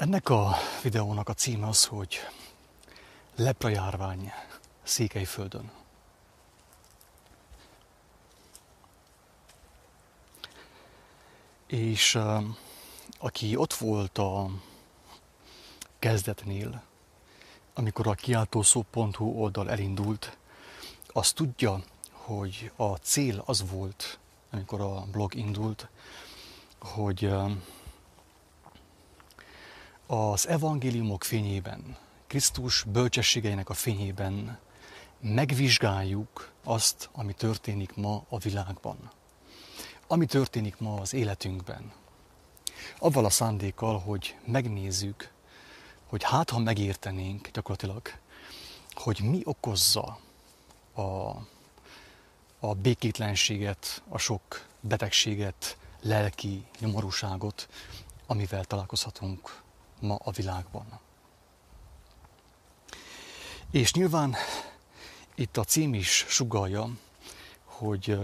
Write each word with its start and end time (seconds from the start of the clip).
Ennek 0.00 0.28
a 0.28 0.56
videónak 0.82 1.28
a 1.28 1.34
címe 1.34 1.66
az, 1.66 1.84
hogy 1.84 2.18
Leprajárvány 3.36 4.32
Székelyföldön. 4.82 5.70
És 11.66 12.18
aki 13.18 13.56
ott 13.56 13.74
volt 13.74 14.18
a 14.18 14.50
kezdetnél, 15.98 16.82
amikor 17.74 18.06
a 18.06 18.14
kiáltószó.hu 18.14 19.24
oldal 19.24 19.70
elindult, 19.70 20.38
az 21.06 21.32
tudja, 21.32 21.82
hogy 22.12 22.72
a 22.76 22.96
cél 22.96 23.42
az 23.46 23.70
volt, 23.70 24.18
amikor 24.50 24.80
a 24.80 25.06
blog 25.10 25.34
indult, 25.34 25.88
hogy 26.78 27.32
az 30.12 30.48
evangéliumok 30.48 31.24
fényében, 31.24 31.96
Krisztus 32.26 32.82
bölcsességeinek 32.82 33.68
a 33.68 33.74
fényében 33.74 34.58
megvizsgáljuk 35.20 36.52
azt, 36.64 37.08
ami 37.12 37.32
történik 37.32 37.94
ma 37.94 38.24
a 38.28 38.38
világban. 38.38 39.10
Ami 40.06 40.26
történik 40.26 40.78
ma 40.78 40.94
az 40.94 41.14
életünkben. 41.14 41.92
Avval 42.98 43.24
a 43.24 43.30
szándékkal, 43.30 43.98
hogy 43.98 44.36
megnézzük, 44.44 45.32
hogy 46.06 46.22
hát 46.22 46.50
ha 46.50 46.58
megértenénk 46.58 47.48
gyakorlatilag, 47.48 48.10
hogy 48.92 49.20
mi 49.22 49.40
okozza 49.44 50.18
a, 50.94 51.02
a 52.60 52.74
békétlenséget, 52.74 54.02
a 54.08 54.18
sok 54.18 54.66
betegséget, 54.80 55.76
lelki 56.00 56.64
nyomorúságot, 56.78 57.68
amivel 58.26 58.64
találkozhatunk 58.64 59.62
ma 60.00 60.14
a 60.14 60.30
világban. 60.30 61.00
És 63.70 63.92
nyilván 63.92 64.36
itt 65.34 65.56
a 65.56 65.64
cím 65.64 65.94
is 65.94 66.24
sugalja, 66.28 66.90
hogy 67.64 68.18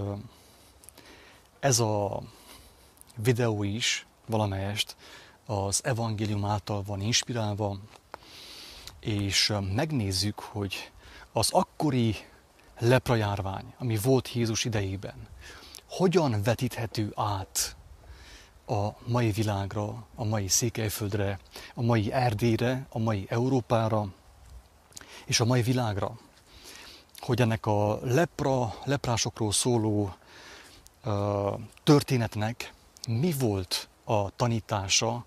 ez 1.61 1.79
a 1.79 2.23
videó 3.17 3.63
is 3.63 4.07
valamelyest 4.27 4.97
az 5.47 5.85
evangélium 5.85 6.45
által 6.45 6.83
van 6.83 7.01
inspirálva, 7.01 7.79
és 9.01 9.53
megnézzük, 9.75 10.41
hogy 10.41 10.91
az 11.33 11.51
akkori 11.51 12.17
leprajárvány, 12.79 13.75
ami 13.79 13.97
volt 13.97 14.33
Jézus 14.33 14.65
idejében, 14.65 15.29
hogyan 15.89 16.43
vetíthető 16.43 17.13
át 17.17 17.77
a 18.67 18.89
mai 19.07 19.31
világra, 19.31 20.07
a 20.15 20.25
mai 20.25 20.49
Székelyföldre, 20.49 21.39
a 21.75 21.83
mai 21.83 22.13
Erdélyre, 22.13 22.87
a 22.91 22.99
mai 22.99 23.27
Európára 23.29 24.07
és 25.25 25.41
a 25.41 25.45
mai 25.45 25.63
világra. 25.63 26.19
Hogy 27.17 27.41
ennek 27.41 27.67
a 27.67 27.99
lepra, 28.03 28.75
leprásokról 28.85 29.53
szóló 29.53 30.15
uh, 31.05 31.61
történetnek 31.83 32.73
mi 33.09 33.33
volt 33.39 33.89
a 34.05 34.31
tanítása, 34.37 35.25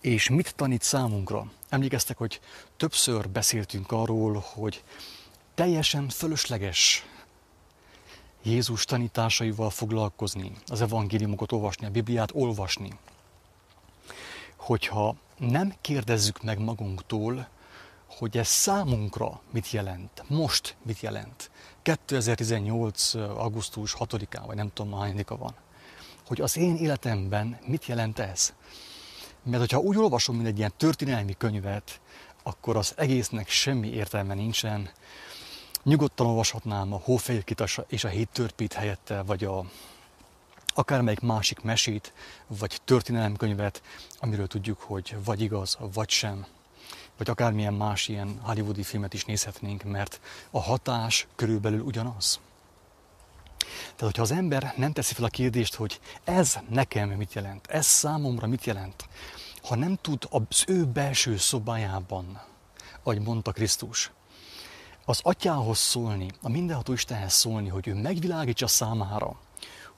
és 0.00 0.28
mit 0.28 0.54
tanít 0.54 0.82
számunkra. 0.82 1.50
Emlékeztek, 1.68 2.16
hogy 2.16 2.40
többször 2.76 3.28
beszéltünk 3.28 3.92
arról, 3.92 4.44
hogy 4.54 4.84
teljesen 5.54 6.08
fölösleges 6.08 7.04
Jézus 8.46 8.84
tanításaival 8.84 9.70
foglalkozni, 9.70 10.52
az 10.66 10.80
evangéliumokat 10.80 11.52
olvasni, 11.52 11.86
a 11.86 11.90
Bibliát 11.90 12.30
olvasni. 12.34 12.90
Hogyha 14.56 15.16
nem 15.38 15.74
kérdezzük 15.80 16.42
meg 16.42 16.58
magunktól, 16.58 17.48
hogy 18.06 18.36
ez 18.38 18.48
számunkra 18.48 19.40
mit 19.50 19.70
jelent, 19.70 20.24
most 20.28 20.76
mit 20.82 21.00
jelent, 21.00 21.50
2018. 21.82 23.14
augusztus 23.14 23.96
6-án, 23.98 24.42
vagy 24.46 24.56
nem 24.56 24.70
tudom 24.72 24.92
hányadika 24.92 25.36
van, 25.36 25.54
hogy 26.26 26.40
az 26.40 26.56
én 26.56 26.76
életemben 26.76 27.58
mit 27.66 27.86
jelent 27.86 28.18
ez. 28.18 28.54
Mert 29.42 29.58
hogyha 29.58 29.78
úgy 29.78 29.96
olvasom, 29.96 30.36
mint 30.36 30.48
egy 30.48 30.58
ilyen 30.58 30.72
történelmi 30.76 31.34
könyvet, 31.38 32.00
akkor 32.42 32.76
az 32.76 32.92
egésznek 32.96 33.48
semmi 33.48 33.88
értelme 33.88 34.34
nincsen, 34.34 34.90
Nyugodtan 35.84 36.26
olvashatnám 36.26 36.92
a 36.92 37.00
Hófehérkit 37.04 37.62
és 37.86 38.04
a 38.04 38.08
Hét 38.08 38.28
törpét 38.32 38.72
helyette, 38.72 39.22
vagy 39.22 39.44
a 39.44 39.64
akármelyik 40.74 41.20
másik 41.20 41.60
mesét, 41.60 42.12
vagy 42.46 42.80
történelemkönyvet, 42.84 43.82
amiről 44.20 44.46
tudjuk, 44.46 44.80
hogy 44.80 45.16
vagy 45.24 45.40
igaz, 45.40 45.78
vagy 45.94 46.10
sem. 46.10 46.46
Vagy 47.16 47.30
akármilyen 47.30 47.74
más 47.74 48.08
ilyen 48.08 48.38
hollywoodi 48.42 48.82
filmet 48.82 49.14
is 49.14 49.24
nézhetnénk, 49.24 49.82
mert 49.82 50.20
a 50.50 50.60
hatás 50.60 51.26
körülbelül 51.36 51.80
ugyanaz. 51.80 52.40
Tehát, 53.84 54.00
hogyha 54.00 54.22
az 54.22 54.30
ember 54.30 54.74
nem 54.76 54.92
teszi 54.92 55.14
fel 55.14 55.24
a 55.24 55.28
kérdést, 55.28 55.74
hogy 55.74 56.00
ez 56.24 56.58
nekem 56.68 57.08
mit 57.08 57.32
jelent, 57.32 57.66
ez 57.66 57.86
számomra 57.86 58.46
mit 58.46 58.64
jelent, 58.64 59.08
ha 59.62 59.74
nem 59.74 59.98
tud 60.00 60.28
az 60.30 60.64
ő 60.66 60.84
belső 60.84 61.36
szobájában, 61.36 62.42
ahogy 63.02 63.20
mondta 63.20 63.52
Krisztus, 63.52 64.10
az 65.04 65.20
atyához 65.22 65.78
szólni, 65.78 66.30
a 66.42 66.48
mindenható 66.48 66.92
Istenhez 66.92 67.32
szólni, 67.32 67.68
hogy 67.68 67.88
ő 67.88 67.94
megvilágítsa 67.94 68.66
számára, 68.66 69.36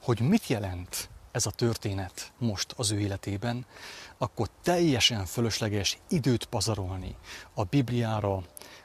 hogy 0.02 0.20
mit 0.20 0.46
jelent 0.46 1.08
ez 1.32 1.46
a 1.46 1.50
történet 1.50 2.32
most 2.38 2.74
az 2.76 2.90
ő 2.90 2.98
életében, 2.98 3.66
akkor 4.18 4.48
teljesen 4.62 5.26
fölösleges 5.26 5.98
időt 6.08 6.44
pazarolni 6.44 7.16
a 7.54 7.64
Bibliára, 7.64 8.42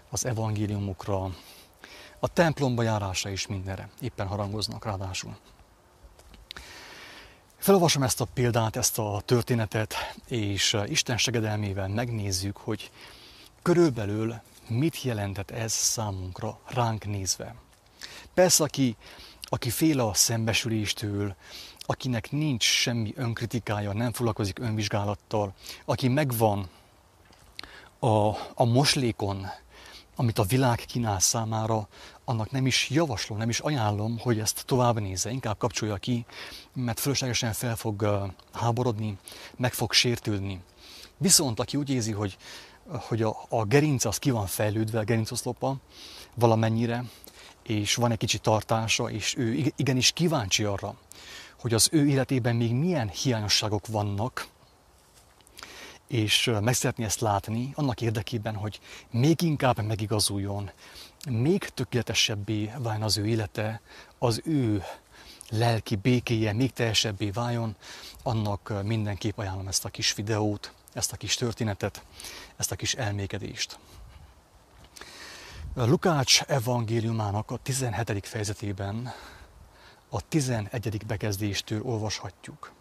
az 0.09 0.25
evangéliumokra, 0.25 1.35
a 2.19 2.27
templomba 2.27 2.83
járása 2.83 3.29
is 3.29 3.47
mindenre. 3.47 3.89
Éppen 4.01 4.27
harangoznak 4.27 4.85
ráadásul. 4.85 5.37
Felolvasom 7.57 8.03
ezt 8.03 8.21
a 8.21 8.25
példát, 8.25 8.75
ezt 8.75 8.99
a 8.99 9.21
történetet, 9.25 9.95
és 10.27 10.77
Isten 10.85 11.17
segedelmével 11.17 11.87
megnézzük, 11.87 12.57
hogy 12.57 12.91
körülbelül 13.61 14.41
mit 14.71 15.01
jelentett 15.01 15.51
ez 15.51 15.73
számunkra, 15.73 16.59
ránk 16.65 17.05
nézve. 17.05 17.55
Persze, 18.33 18.63
aki, 18.63 18.95
aki 19.43 19.69
fél 19.69 19.99
a 19.99 20.13
szembesüléstől, 20.13 21.35
akinek 21.79 22.31
nincs 22.31 22.63
semmi 22.63 23.13
önkritikája, 23.15 23.93
nem 23.93 24.13
foglalkozik 24.13 24.59
önvizsgálattal, 24.59 25.53
aki 25.85 26.07
megvan 26.07 26.69
a, 27.99 28.27
a 28.53 28.65
moslékon, 28.65 29.47
amit 30.15 30.39
a 30.39 30.43
világ 30.43 30.77
kínál 30.77 31.19
számára, 31.19 31.87
annak 32.25 32.51
nem 32.51 32.65
is 32.65 32.89
javaslom, 32.89 33.37
nem 33.37 33.49
is 33.49 33.59
ajánlom, 33.59 34.19
hogy 34.19 34.39
ezt 34.39 34.63
tovább 34.65 34.99
nézze, 34.99 35.31
inkább 35.31 35.57
kapcsolja 35.57 35.95
ki, 35.95 36.25
mert 36.73 36.99
fölöslegesen 36.99 37.53
fel 37.53 37.75
fog 37.75 38.29
háborodni, 38.53 39.17
meg 39.57 39.73
fog 39.73 39.93
sértődni. 39.93 40.61
Viszont 41.17 41.59
aki 41.59 41.77
úgy 41.77 41.89
érzi, 41.89 42.11
hogy 42.11 42.37
hogy 42.87 43.21
a, 43.21 43.45
a 43.49 43.65
gerinc 43.65 44.05
az 44.05 44.17
ki 44.17 44.31
van 44.31 44.45
fejlődve, 44.45 44.99
a 44.99 45.03
gerincoszlopa 45.03 45.77
valamennyire, 46.35 47.03
és 47.63 47.95
van 47.95 48.11
egy 48.11 48.17
kicsi 48.17 48.37
tartása, 48.37 49.09
és 49.09 49.35
ő 49.37 49.73
igenis 49.75 50.11
kíváncsi 50.11 50.63
arra, 50.63 50.95
hogy 51.59 51.73
az 51.73 51.89
ő 51.91 52.07
életében 52.07 52.55
még 52.55 52.73
milyen 52.73 53.09
hiányosságok 53.09 53.87
vannak, 53.87 54.47
és 56.07 56.51
meg 56.61 56.73
szeretné 56.73 57.03
ezt 57.03 57.19
látni 57.19 57.71
annak 57.75 58.01
érdekében, 58.01 58.55
hogy 58.55 58.79
még 59.11 59.41
inkább 59.41 59.83
megigazuljon, 59.83 60.71
még 61.29 61.63
tökéletesebbé 61.63 62.71
váljon 62.77 63.03
az 63.03 63.17
ő 63.17 63.25
élete, 63.27 63.81
az 64.19 64.41
ő 64.43 64.83
lelki 65.49 65.95
békéje 65.95 66.53
még 66.53 66.73
teljesebbé 66.73 67.29
váljon, 67.29 67.75
annak 68.23 68.73
mindenképp 68.83 69.37
ajánlom 69.37 69.67
ezt 69.67 69.85
a 69.85 69.89
kis 69.89 70.13
videót, 70.13 70.73
ezt 70.93 71.11
a 71.11 71.17
kis 71.17 71.35
történetet, 71.35 72.03
ezt 72.55 72.71
a 72.71 72.75
kis 72.75 72.93
elmékedést. 72.93 73.79
A 75.73 75.85
Lukács 75.85 76.41
evangéliumának 76.41 77.51
a 77.51 77.57
17. 77.57 78.27
fejezetében 78.27 79.13
a 80.09 80.21
11. 80.27 81.05
bekezdéstől 81.05 81.81
olvashatjuk. 81.81 82.71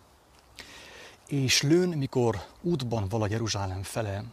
És 1.27 1.63
lőn, 1.63 1.89
mikor 1.89 2.45
útban 2.61 3.09
vala 3.09 3.27
Jeruzsálem 3.29 3.83
fele, 3.83 4.25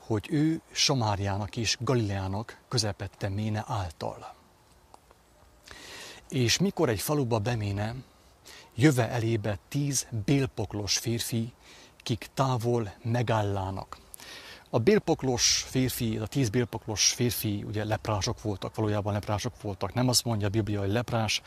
hogy 0.00 0.26
ő 0.30 0.60
Samáriának 0.70 1.56
és 1.56 1.76
Galileának 1.80 2.60
közepette 2.68 3.28
méne 3.28 3.64
által. 3.66 4.34
És 6.28 6.58
mikor 6.58 6.88
egy 6.88 7.00
faluba 7.00 7.38
beméne, 7.38 7.94
jöve 8.74 9.08
elébe 9.08 9.58
tíz 9.68 10.06
bélpoklos 10.24 10.98
férfi, 10.98 11.52
kik 12.06 12.28
távol 12.34 12.92
megállának. 13.02 13.98
A 14.70 14.78
bélpoklos 14.78 15.64
férfi, 15.68 16.18
a 16.18 16.26
tíz 16.26 16.48
bélpoklos 16.48 17.12
férfi, 17.12 17.64
ugye 17.66 17.84
leprások 17.84 18.42
voltak, 18.42 18.74
valójában 18.74 19.12
leprások 19.12 19.62
voltak. 19.62 19.94
Nem 19.94 20.08
azt 20.08 20.24
mondja 20.24 20.46
a 20.46 20.50
Biblia, 20.50 20.80
hogy 20.80 20.90
leprás, 20.90 21.42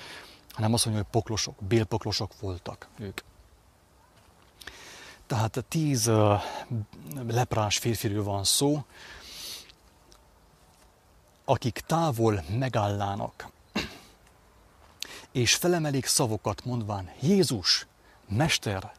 hanem 0.51 0.73
azt 0.73 0.85
mondja, 0.85 1.03
hogy 1.03 1.11
poklosok, 1.11 1.56
bélpoklosok 1.63 2.39
voltak 2.39 2.88
ők. 2.97 3.21
Tehát 5.27 5.65
tíz 5.67 6.07
uh, 6.07 6.41
leprás 7.27 7.77
férfiről 7.77 8.23
van 8.23 8.44
szó, 8.44 8.83
akik 11.45 11.79
távol 11.79 12.44
megállának, 12.57 13.50
és 15.31 15.56
felemelik 15.56 16.06
szavokat 16.06 16.65
mondván, 16.65 17.09
Jézus, 17.21 17.88
Mester, 18.27 18.97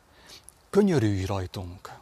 könyörülj 0.71 1.25
rajtunk. 1.25 1.99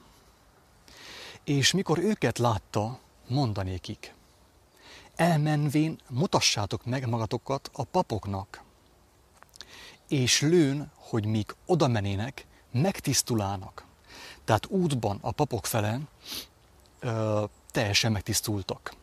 És 1.45 1.73
mikor 1.73 1.99
őket 1.99 2.39
látta, 2.39 2.99
mondanékik, 3.27 4.15
elmenvén 5.17 5.99
mutassátok 6.09 6.85
meg 6.85 7.09
magatokat 7.09 7.71
a 7.73 7.85
papoknak, 7.85 8.63
és 10.09 10.41
lőn, 10.41 10.91
hogy 10.95 11.27
míg 11.27 11.55
oda 11.67 11.89
menének, 11.89 12.47
megtisztulának. 12.71 13.85
Tehát 14.45 14.67
útban 14.67 15.19
a 15.21 15.31
papok 15.31 15.67
fele 15.67 16.01
ö, 17.01 17.45
teljesen 17.71 18.13
megtisztultak. 18.13 18.95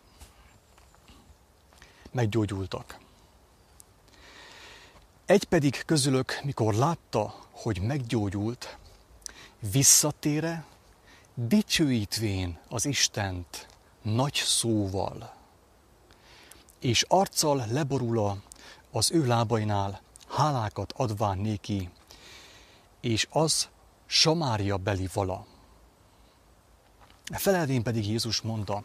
Meggyógyultak. 2.11 2.99
Egy 5.25 5.43
pedig 5.43 5.83
közülök, 5.85 6.39
mikor 6.43 6.73
látta, 6.73 7.35
hogy 7.51 7.81
meggyógyult, 7.81 8.77
visszatére, 9.71 10.65
dicsőítvén 11.33 12.59
az 12.69 12.85
Istent 12.85 13.67
nagy 14.01 14.33
szóval, 14.33 15.33
és 16.79 17.05
arccal 17.07 17.65
leborul 17.69 18.41
az 18.91 19.11
ő 19.11 19.25
lábainál, 19.25 20.01
hálákat 20.27 20.93
adván 20.95 21.37
néki, 21.37 21.89
és 23.01 23.27
az 23.29 23.69
Samária 24.05 24.77
beli 24.77 25.09
vala. 25.13 25.45
Felelvén 27.33 27.83
pedig 27.83 28.07
Jézus 28.07 28.41
mondta, 28.41 28.83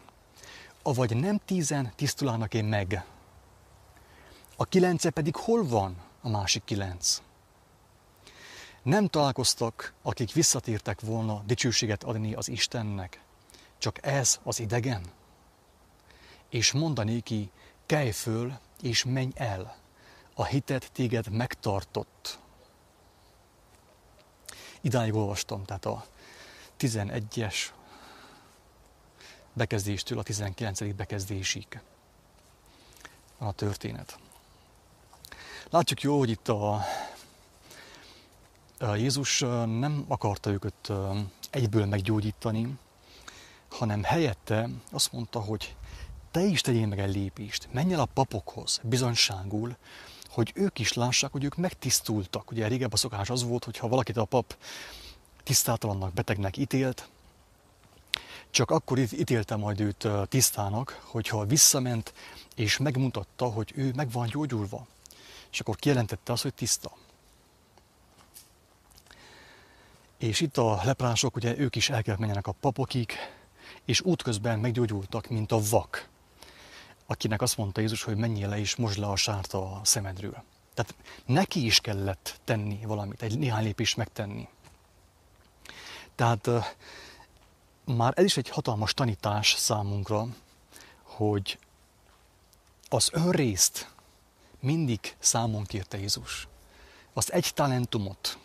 avagy 0.81 1.15
nem 1.17 1.39
tízen 1.45 1.93
tisztulának 1.95 2.53
én 2.53 2.65
meg, 2.65 3.05
a 4.55 4.65
kilence 4.65 5.09
pedig 5.09 5.35
hol 5.35 5.67
van 5.67 5.95
a 6.21 6.29
másik 6.29 6.63
kilenc? 6.63 7.21
Nem 8.81 9.07
találkoztak, 9.07 9.93
akik 10.01 10.33
visszatértek 10.33 11.01
volna 11.01 11.41
dicsőséget 11.45 12.03
adni 12.03 12.33
az 12.33 12.47
Istennek, 12.47 13.21
csak 13.77 14.05
ez 14.05 14.39
az 14.43 14.59
idegen? 14.59 15.03
És 16.49 16.71
mondanéki, 16.71 17.51
kelj 17.85 18.11
föl, 18.11 18.57
és 18.81 19.03
menj 19.03 19.31
el, 19.35 19.77
a 20.35 20.45
hitet 20.45 20.91
téged 20.91 21.29
megtartott. 21.29 22.39
Idáig 24.81 25.13
olvastam, 25.13 25.65
tehát 25.65 25.85
a 25.85 26.05
11-es 26.79 27.55
bekezdéstől 29.53 30.19
a 30.19 30.23
19. 30.23 30.93
bekezdésig 30.95 31.79
a 33.37 33.51
történet. 33.51 34.19
Látjuk 35.69 36.01
jó, 36.01 36.17
hogy 36.17 36.29
itt 36.29 36.47
a 36.47 36.81
Jézus 38.95 39.39
nem 39.79 40.05
akarta 40.07 40.49
őket 40.49 40.91
egyből 41.49 41.85
meggyógyítani, 41.85 42.77
hanem 43.69 44.03
helyette 44.03 44.69
azt 44.91 45.11
mondta, 45.11 45.39
hogy 45.39 45.75
te 46.31 46.41
is 46.41 46.61
tegyél 46.61 46.87
meg 46.87 46.99
egy 46.99 47.15
lépést, 47.15 47.67
menj 47.71 47.93
el 47.93 47.99
a 47.99 48.05
papokhoz 48.05 48.79
bizonyságul, 48.83 49.75
hogy 50.29 50.51
ők 50.55 50.79
is 50.79 50.93
lássák, 50.93 51.31
hogy 51.31 51.43
ők 51.43 51.55
megtisztultak. 51.55 52.51
Ugye 52.51 52.67
régebb 52.67 52.93
a 52.93 52.97
szokás 52.97 53.29
az 53.29 53.43
volt, 53.43 53.63
hogy 53.63 53.77
ha 53.77 53.87
valakit 53.87 54.17
a 54.17 54.25
pap 54.25 54.55
tisztátalannak, 55.43 56.13
betegnek 56.13 56.57
ítélt, 56.57 57.09
csak 58.49 58.71
akkor 58.71 58.97
ítélte 58.99 59.55
majd 59.55 59.79
őt 59.79 60.07
tisztának, 60.27 61.01
hogyha 61.05 61.45
visszament 61.45 62.13
és 62.55 62.77
megmutatta, 62.77 63.45
hogy 63.45 63.71
ő 63.75 63.91
meg 63.95 64.11
van 64.11 64.27
gyógyulva. 64.27 64.87
És 65.51 65.59
akkor 65.59 65.75
kijelentette 65.75 66.31
azt, 66.31 66.43
hogy 66.43 66.53
tiszta. 66.53 66.91
És 70.21 70.41
itt 70.41 70.57
a 70.57 70.81
leprások, 70.83 71.35
ugye 71.35 71.57
ők 71.57 71.75
is 71.75 71.89
el 71.89 72.03
kellett 72.03 72.19
menjenek 72.19 72.47
a 72.47 72.51
papokig, 72.51 73.11
és 73.85 74.01
útközben 74.01 74.59
meggyógyultak, 74.59 75.29
mint 75.29 75.51
a 75.51 75.59
vak 75.69 76.09
akinek 77.11 77.41
azt 77.41 77.57
mondta 77.57 77.81
Jézus, 77.81 78.03
hogy 78.03 78.17
menjél 78.17 78.47
le 78.47 78.59
és 78.59 78.75
mosd 78.75 78.97
le 78.97 79.07
a 79.07 79.15
sárt 79.15 79.53
a 79.53 79.81
szemedről. 79.83 80.43
Tehát 80.73 80.95
neki 81.25 81.65
is 81.65 81.79
kellett 81.79 82.39
tenni 82.43 82.79
valamit, 82.85 83.21
egy 83.21 83.37
néhány 83.37 83.63
lépést 83.63 83.97
megtenni. 83.97 84.47
Tehát 86.15 86.49
már 87.85 88.13
ez 88.15 88.23
is 88.23 88.37
egy 88.37 88.49
hatalmas 88.49 88.93
tanítás 88.93 89.53
számunkra, 89.53 90.27
hogy 91.03 91.59
az 92.89 93.09
önrészt 93.13 93.89
mindig 94.59 95.15
számon 95.19 95.63
kérte 95.63 95.97
Jézus. 95.97 96.47
Az 97.13 97.31
egy 97.31 97.51
talentumot, 97.53 98.37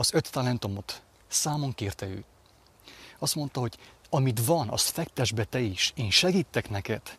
az 0.00 0.14
öt 0.14 0.30
talentumot 0.30 1.02
számon 1.28 1.74
kérte 1.74 2.06
ő. 2.06 2.24
Azt 3.18 3.34
mondta, 3.34 3.60
hogy 3.60 3.78
amit 4.10 4.44
van, 4.44 4.68
azt 4.68 4.88
fektes 4.88 5.32
be 5.32 5.44
te 5.44 5.60
is. 5.60 5.92
Én 5.96 6.10
segítek 6.10 6.70
neked, 6.70 7.18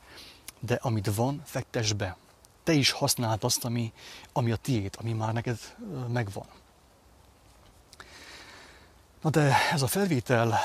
de 0.59 0.75
amit 0.75 1.15
van, 1.15 1.41
fektes 1.45 1.93
be. 1.93 2.17
Te 2.63 2.73
is 2.73 2.91
használd 2.91 3.43
azt, 3.43 3.65
ami, 3.65 3.93
ami 4.33 4.51
a 4.51 4.55
tiéd, 4.55 4.95
ami 4.99 5.13
már 5.13 5.33
neked 5.33 5.59
megvan. 6.07 6.45
Na 9.21 9.29
de 9.29 9.55
ez 9.71 9.81
a 9.81 9.87
felvétel 9.87 10.59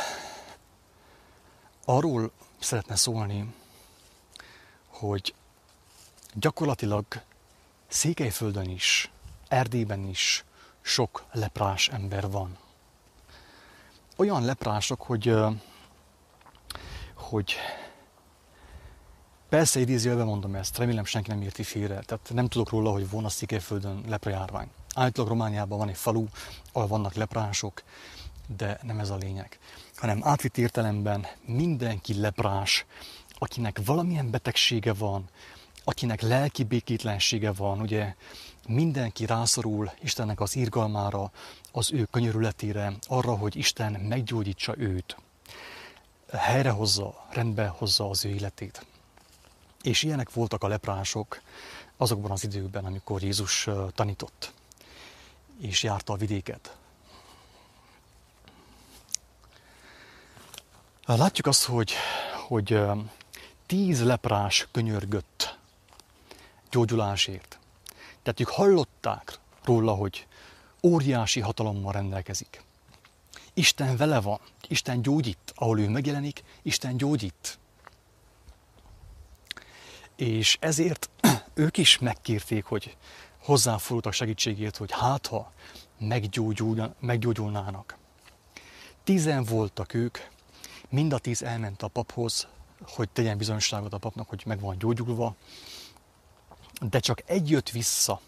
arról 1.85 2.31
szeretne 2.59 2.97
szólni, 2.97 3.55
hogy 4.87 5.35
gyakorlatilag 6.35 7.05
Székelyföldön 7.89 8.71
is, 8.71 9.11
Erdélyben 9.49 10.09
is 10.09 10.45
sok 10.87 11.25
leprás 11.33 11.89
ember 11.89 12.31
van. 12.31 12.57
Olyan 14.17 14.45
leprások, 14.45 15.03
hogy, 15.03 15.35
hogy 17.15 17.55
Persze 19.49 19.81
idézőjelben 19.81 20.27
mondom 20.27 20.55
ezt, 20.55 20.79
remélem 20.79 21.05
senki 21.05 21.31
nem 21.31 21.43
érti 21.43 21.63
félre. 21.63 22.01
Tehát 22.01 22.31
nem 22.35 22.49
tudok 22.49 22.71
róla, 22.71 22.91
hogy 22.91 23.11
volna 23.11 23.29
Székelyföldön 23.29 24.05
leprajárvány. 24.09 24.69
Állítólag 24.95 25.31
Romániában 25.31 25.79
van 25.79 25.89
egy 25.89 25.97
falu, 25.97 26.25
ahol 26.73 26.89
vannak 26.89 27.15
leprások, 27.15 27.83
de 28.57 28.79
nem 28.83 28.99
ez 28.99 29.11
a 29.11 29.17
lényeg. 29.17 29.59
Hanem 29.97 30.21
átvitt 30.23 30.59
értelemben 30.59 31.27
mindenki 31.45 32.21
leprás, 32.21 32.85
akinek 33.39 33.81
valamilyen 33.85 34.31
betegsége 34.31 34.93
van, 34.93 35.29
akinek 35.85 36.21
lelki 36.21 36.65
békétlensége 36.65 37.53
van, 37.53 37.81
ugye 37.81 38.15
mindenki 38.67 39.27
rászorul 39.27 39.93
Istennek 40.01 40.41
az 40.41 40.57
irgalmára, 40.57 41.31
az 41.73 41.93
ő 41.93 42.05
könyörületére, 42.05 42.93
arra, 43.07 43.37
hogy 43.37 43.57
Isten 43.57 43.93
meggyógyítsa 43.93 44.79
őt, 44.79 45.17
helyrehozza, 46.33 47.27
rendbe 47.31 47.67
hozza 47.67 48.11
az 48.11 48.25
ő 48.25 48.29
életét. 48.29 48.87
És 49.83 50.03
ilyenek 50.03 50.33
voltak 50.33 50.65
a 50.65 50.69
leprások 50.69 51.41
azokban 51.97 52.31
az 52.31 52.45
időkben, 52.45 52.85
amikor 52.85 53.23
Jézus 53.23 53.69
tanított, 53.95 54.53
és 55.61 55.83
járta 55.83 56.13
a 56.13 56.17
vidéket. 56.17 56.77
Látjuk 61.07 61.47
azt, 61.47 61.65
hogy, 61.65 61.93
hogy 62.47 62.81
tíz 63.67 64.05
leprás 64.05 64.69
könyörgött 64.73 65.59
gyógyulásért. 66.71 67.56
Tehát 68.27 68.41
ők 68.41 68.49
hallották 68.49 69.39
róla, 69.65 69.93
hogy 69.93 70.27
óriási 70.83 71.41
hatalommal 71.41 71.93
rendelkezik. 71.93 72.63
Isten 73.55 73.97
vele 73.97 74.21
van, 74.21 74.41
Isten 74.69 75.03
gyógyít, 75.03 75.53
ahol 75.55 75.81
ő 75.81 75.89
megjelenik, 75.89 76.43
Isten 76.63 76.97
gyógyít. 76.97 77.59
És 80.17 80.57
ezért 80.61 81.11
ők 81.55 81.77
is 81.77 81.99
megkérték, 81.99 82.65
hogy 82.65 82.97
hozzáfordultak 83.43 84.13
segítségért, 84.13 84.77
hogy 84.77 84.91
hát 84.93 85.27
ha 85.27 85.53
meggyógyul, 85.99 86.95
meggyógyulnának. 87.01 87.97
Tízen 89.05 89.45
voltak 89.45 89.95
ők, 89.95 90.19
mind 90.89 91.13
a 91.13 91.19
tíz 91.19 91.43
elment 91.43 91.83
a 91.83 91.89
paphoz, 91.89 92.47
hogy 92.87 93.09
tegyen 93.09 93.39
bizonyságot 93.39 93.93
a 93.93 93.99
papnak, 93.99 94.29
hogy 94.29 94.43
meg 94.47 94.61
van 94.61 94.79
gyógyulva, 94.79 95.35
de 96.81 96.99
csak 96.99 97.23
egy 97.27 97.51
jött 97.51 97.71
vissza, 97.71 98.21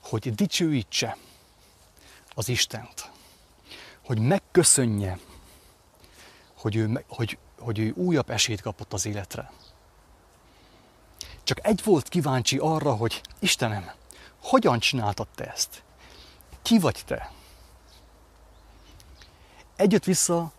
hogy 0.00 0.34
dicsőítse 0.34 1.16
az 2.34 2.48
Istent, 2.48 3.10
hogy 4.04 4.18
megköszönje, 4.18 5.18
hogy 6.54 6.76
ő, 6.76 7.04
hogy 7.08 7.38
hogy 7.60 7.78
ő 7.78 7.92
újabb 7.96 8.30
esélyt 8.30 8.60
kapott 8.60 8.92
az 8.92 9.06
életre. 9.06 9.52
Csak 11.42 11.66
egy 11.66 11.84
volt 11.84 12.08
kíváncsi 12.08 12.58
arra, 12.58 12.94
hogy 12.94 13.20
Istenem, 13.38 13.90
hogyan 14.42 14.78
csináltad 14.78 15.28
te 15.34 15.52
ezt? 15.52 15.82
Ki 16.62 16.78
vagy 16.78 17.02
te? 17.06 17.32
Együtt 19.76 20.04
vissza, 20.04 20.52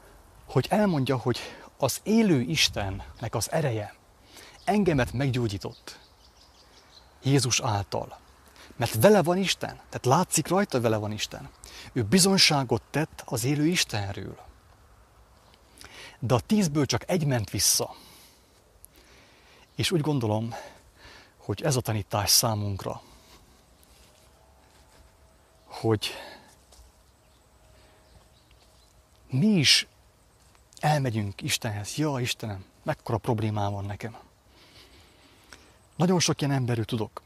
hogy 0.45 0.67
elmondja, 0.69 1.17
hogy 1.17 1.39
az 1.77 2.00
élő 2.03 2.41
Istennek 2.41 3.36
az 3.36 3.51
ereje 3.51 3.95
engemet 4.71 5.13
meggyógyított 5.13 5.99
Jézus 7.23 7.59
által. 7.59 8.19
Mert 8.75 9.01
vele 9.01 9.23
van 9.23 9.37
Isten, 9.37 9.75
tehát 9.75 10.05
látszik 10.05 10.47
rajta, 10.47 10.81
vele 10.81 10.97
van 10.97 11.11
Isten. 11.11 11.49
Ő 11.93 12.03
bizonságot 12.03 12.81
tett 12.89 13.23
az 13.25 13.43
élő 13.43 13.67
Istenről. 13.67 14.39
De 16.19 16.33
a 16.33 16.39
tízből 16.39 16.85
csak 16.85 17.09
egy 17.09 17.25
ment 17.25 17.49
vissza. 17.49 17.95
És 19.75 19.91
úgy 19.91 20.01
gondolom, 20.01 20.53
hogy 21.37 21.61
ez 21.61 21.75
a 21.75 21.81
tanítás 21.81 22.29
számunkra, 22.29 23.01
hogy 25.65 26.11
mi 29.29 29.47
is 29.47 29.87
elmegyünk 30.79 31.41
Istenhez. 31.41 31.95
Ja, 31.95 32.19
Istenem, 32.19 32.65
mekkora 32.83 33.17
problémám 33.17 33.71
van 33.71 33.85
nekem. 33.85 34.17
Nagyon 36.01 36.20
sok 36.20 36.41
ilyen 36.41 36.53
emberről 36.53 36.86
tudok. 36.86 37.22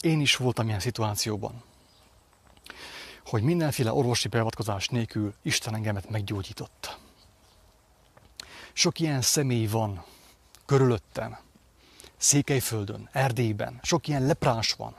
Én 0.00 0.20
is 0.20 0.36
voltam 0.36 0.68
ilyen 0.68 0.80
szituációban, 0.80 1.62
hogy 3.26 3.42
mindenféle 3.42 3.92
orvosi 3.92 4.28
beavatkozás 4.28 4.88
nélkül 4.88 5.34
Isten 5.42 5.74
engemet 5.74 6.10
meggyógyított. 6.10 6.98
Sok 8.72 9.00
ilyen 9.00 9.20
személy 9.20 9.66
van 9.66 10.04
körülöttem, 10.66 11.38
Székelyföldön, 12.16 13.08
Erdélyben, 13.12 13.80
sok 13.82 14.08
ilyen 14.08 14.26
leprás 14.26 14.72
van, 14.72 14.94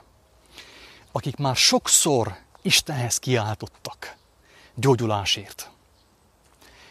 akik 1.12 1.36
már 1.36 1.56
sokszor 1.56 2.36
Istenhez 2.62 3.18
kiáltottak 3.18 4.16
gyógyulásért. 4.74 5.70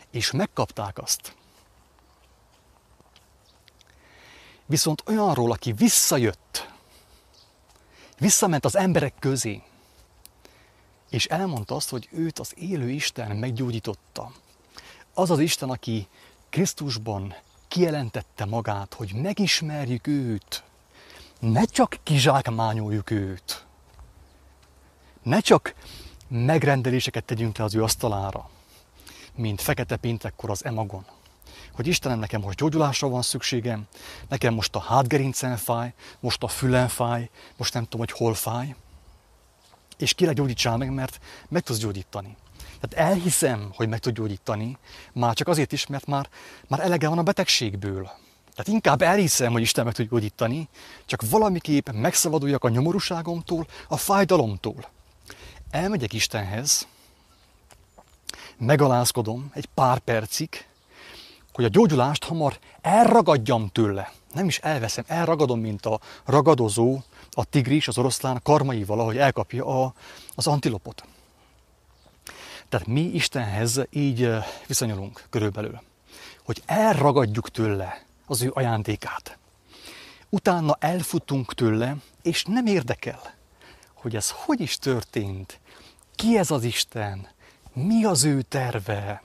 És 0.09 0.31
megkapták 0.31 0.97
azt. 0.97 1.35
Viszont 4.65 5.03
olyanról, 5.07 5.51
aki 5.51 5.71
visszajött, 5.71 6.71
visszament 8.19 8.65
az 8.65 8.75
emberek 8.75 9.13
közé, 9.19 9.61
és 11.09 11.25
elmondta 11.25 11.75
azt, 11.75 11.89
hogy 11.89 12.09
őt 12.11 12.39
az 12.39 12.53
élő 12.55 12.89
Isten 12.89 13.35
meggyógyította. 13.35 14.31
Az 15.13 15.31
az 15.31 15.39
Isten, 15.39 15.69
aki 15.69 16.07
Krisztusban 16.49 17.35
kijelentette 17.67 18.45
magát, 18.45 18.93
hogy 18.93 19.13
megismerjük 19.13 20.07
őt, 20.07 20.63
ne 21.39 21.63
csak 21.63 21.97
kizsákmányoljuk 22.03 23.09
őt, 23.09 23.65
ne 25.23 25.39
csak 25.39 25.73
megrendeléseket 26.27 27.23
tegyünk 27.23 27.57
le 27.57 27.63
az 27.63 27.75
ő 27.75 27.83
asztalára, 27.83 28.49
mint 29.35 29.61
fekete 29.61 29.95
péntekkor 29.95 30.49
az 30.49 30.65
emagon. 30.65 31.05
Hogy 31.73 31.87
Istenem, 31.87 32.19
nekem 32.19 32.41
most 32.41 32.57
gyógyulásra 32.57 33.09
van 33.09 33.21
szükségem, 33.21 33.87
nekem 34.29 34.53
most 34.53 34.75
a 34.75 34.79
hátgerincen 34.79 35.57
fáj, 35.57 35.93
most 36.19 36.43
a 36.43 36.47
fülen 36.47 36.87
fáj, 36.87 37.29
most 37.57 37.73
nem 37.73 37.83
tudom, 37.83 37.99
hogy 37.99 38.11
hol 38.11 38.33
fáj. 38.33 38.75
És 39.97 40.13
kire 40.13 40.33
gyógyítsál 40.33 40.77
meg, 40.77 40.93
mert 40.93 41.19
meg 41.49 41.61
tudsz 41.61 41.79
gyógyítani. 41.79 42.35
Tehát 42.79 43.09
elhiszem, 43.09 43.71
hogy 43.75 43.89
meg 43.89 43.99
tud 43.99 44.13
gyógyítani, 44.13 44.77
már 45.13 45.33
csak 45.33 45.47
azért 45.47 45.71
is, 45.71 45.87
mert 45.87 46.05
már, 46.05 46.29
már 46.67 46.79
elege 46.79 47.07
van 47.07 47.17
a 47.17 47.23
betegségből. 47.23 48.03
Tehát 48.55 48.67
inkább 48.67 49.01
elhiszem, 49.01 49.51
hogy 49.51 49.61
Isten 49.61 49.85
meg 49.85 49.93
tud 49.93 50.09
gyógyítani, 50.09 50.69
csak 51.05 51.29
valamiképp 51.29 51.89
megszabaduljak 51.89 52.63
a 52.63 52.69
nyomorúságomtól, 52.69 53.67
a 53.87 53.97
fájdalomtól. 53.97 54.89
Elmegyek 55.69 56.13
Istenhez, 56.13 56.87
megalázkodom 58.57 59.51
egy 59.53 59.65
pár 59.65 59.99
percig, 59.99 60.65
hogy 61.53 61.63
a 61.63 61.67
gyógyulást 61.67 62.23
hamar 62.23 62.59
elragadjam 62.81 63.69
tőle. 63.69 64.11
Nem 64.33 64.47
is 64.47 64.57
elveszem, 64.57 65.03
elragadom, 65.07 65.59
mint 65.59 65.85
a 65.85 65.99
ragadozó, 66.25 66.99
a 67.31 67.45
tigris, 67.45 67.87
az 67.87 67.97
oroszlán 67.97 68.39
karmaival, 68.43 68.99
ahogy 68.99 69.17
elkapja 69.17 69.83
a, 69.83 69.93
az 70.35 70.47
antilopot. 70.47 71.05
Tehát 72.69 72.87
mi 72.87 73.01
Istenhez 73.01 73.81
így 73.89 74.29
viszonyulunk 74.67 75.25
körülbelül, 75.29 75.81
hogy 76.43 76.61
elragadjuk 76.65 77.49
tőle 77.49 78.05
az 78.25 78.41
ő 78.41 78.51
ajándékát. 78.53 79.37
Utána 80.29 80.77
elfutunk 80.79 81.53
tőle, 81.53 81.95
és 82.21 82.43
nem 82.43 82.65
érdekel, 82.65 83.33
hogy 83.93 84.15
ez 84.15 84.31
hogy 84.35 84.61
is 84.61 84.77
történt, 84.77 85.59
ki 86.15 86.37
ez 86.37 86.51
az 86.51 86.63
Isten, 86.63 87.27
mi 87.73 88.03
az 88.03 88.23
ő 88.23 88.41
terve. 88.41 89.23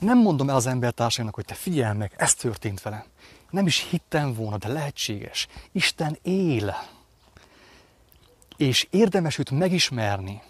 Nem 0.00 0.18
mondom 0.18 0.48
el 0.48 0.56
az 0.56 0.66
embertársainak, 0.66 1.34
hogy 1.34 1.44
te 1.44 1.54
figyelj 1.54 1.96
meg, 1.96 2.12
ez 2.16 2.34
történt 2.34 2.82
velem. 2.82 3.04
Nem 3.50 3.66
is 3.66 3.88
hittem 3.90 4.34
volna, 4.34 4.58
de 4.58 4.68
lehetséges. 4.68 5.46
Isten 5.72 6.18
él. 6.22 6.76
És 8.56 8.86
érdemes 8.90 9.38
őt 9.38 9.50
megismerni, 9.50 10.42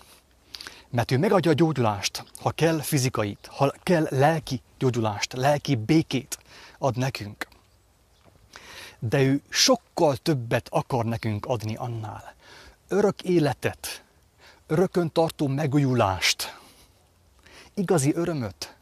mert 0.90 1.11
ő 1.11 1.19
megadja 1.19 1.50
a 1.50 1.54
gyógyulást, 1.54 2.25
ha 2.40 2.50
kell 2.50 2.80
fizikait, 2.80 3.49
ha 3.50 3.73
kell 3.83 4.07
lelki 4.11 4.62
gyógyulást, 4.78 5.33
lelki 5.33 5.76
békét 5.76 6.38
ad 6.78 6.97
nekünk. 6.97 7.49
De 8.99 9.23
ő 9.23 9.42
sokkal 9.49 10.16
többet 10.16 10.69
akar 10.71 11.04
nekünk 11.04 11.47
adni 11.47 11.75
annál. 11.75 12.35
Örök 12.88 13.23
életet, 13.23 14.04
örökön 14.66 15.12
tartó 15.12 15.47
megújulást, 15.47 16.59
igazi 17.75 18.14
örömöt, 18.14 18.75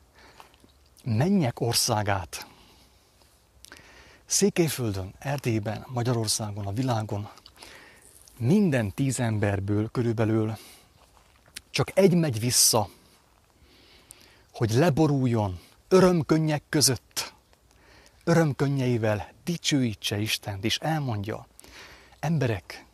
mennyek 1.16 1.60
országát. 1.60 2.46
Székelyföldön, 4.26 5.14
Erdélyben, 5.18 5.86
Magyarországon, 5.86 6.66
a 6.66 6.72
világon 6.72 7.28
minden 8.38 8.94
tíz 8.94 9.20
emberből 9.20 9.90
körülbelül 9.90 10.56
csak 11.70 11.90
egy 11.94 12.14
megy 12.14 12.40
vissza, 12.40 12.88
hogy 14.52 14.70
leboruljon 14.70 15.60
örömkönnyek 15.88 16.62
között, 16.68 17.34
örömkönnyeivel 18.24 19.32
dicsőítse 19.44 20.18
Istent, 20.18 20.64
és 20.64 20.78
elmondja, 20.78 21.46
emberek, 22.20 22.84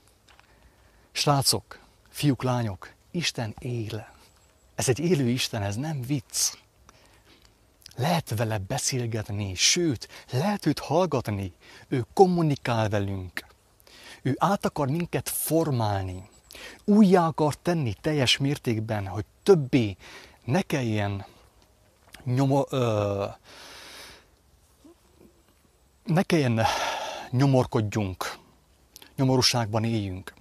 srácok, 1.13 1.79
fiúk, 2.09 2.43
lányok, 2.43 2.93
Isten 3.11 3.55
él. 3.59 4.09
Ez 4.75 4.89
egy 4.89 4.99
élő 4.99 5.29
Isten, 5.29 5.63
ez 5.63 5.77
nem 5.77 6.01
vicc. 6.01 6.57
Lehet 7.97 8.37
vele 8.37 8.59
beszélgetni, 8.59 9.55
sőt, 9.55 10.09
lehet 10.31 10.67
őt 10.67 10.79
hallgatni. 10.79 11.53
Ő 11.89 12.05
kommunikál 12.13 12.89
velünk. 12.89 13.47
Ő 14.23 14.35
át 14.39 14.65
akar 14.65 14.89
minket 14.89 15.29
formálni 15.29 16.29
újjá 16.85 17.27
akar 17.27 17.55
tenni 17.55 17.95
teljes 18.01 18.37
mértékben, 18.37 19.07
hogy 19.07 19.25
többé 19.43 19.97
ne 20.45 20.63
kelljen 20.63 21.27
nyomo, 22.25 22.65
ö, 22.71 23.25
ne 26.05 26.23
kelljen 26.23 26.61
nyomorkodjunk, 27.31 28.37
nyomorúságban 29.17 29.85
éljünk. 29.85 30.35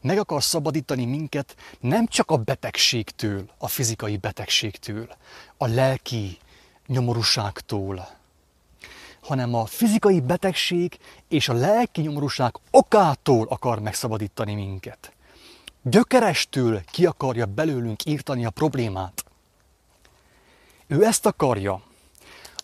Meg 0.00 0.18
akar 0.18 0.42
szabadítani 0.42 1.04
minket 1.04 1.56
nem 1.80 2.06
csak 2.06 2.30
a 2.30 2.36
betegségtől, 2.36 3.50
a 3.58 3.68
fizikai 3.68 4.16
betegségtől, 4.16 5.16
a 5.56 5.66
lelki 5.66 6.38
nyomorúságtól, 6.86 8.08
hanem 9.20 9.54
a 9.54 9.66
fizikai 9.66 10.20
betegség 10.20 10.98
és 11.28 11.48
a 11.48 11.52
lelki 11.52 12.00
nyomorúság 12.00 12.54
okától 12.70 13.46
akar 13.48 13.78
megszabadítani 13.80 14.54
minket 14.54 15.10
gyökerestől 15.90 16.82
ki 16.84 17.06
akarja 17.06 17.46
belőlünk 17.46 18.04
írtani 18.04 18.44
a 18.44 18.50
problémát. 18.50 19.24
Ő 20.86 21.04
ezt 21.04 21.26
akarja. 21.26 21.82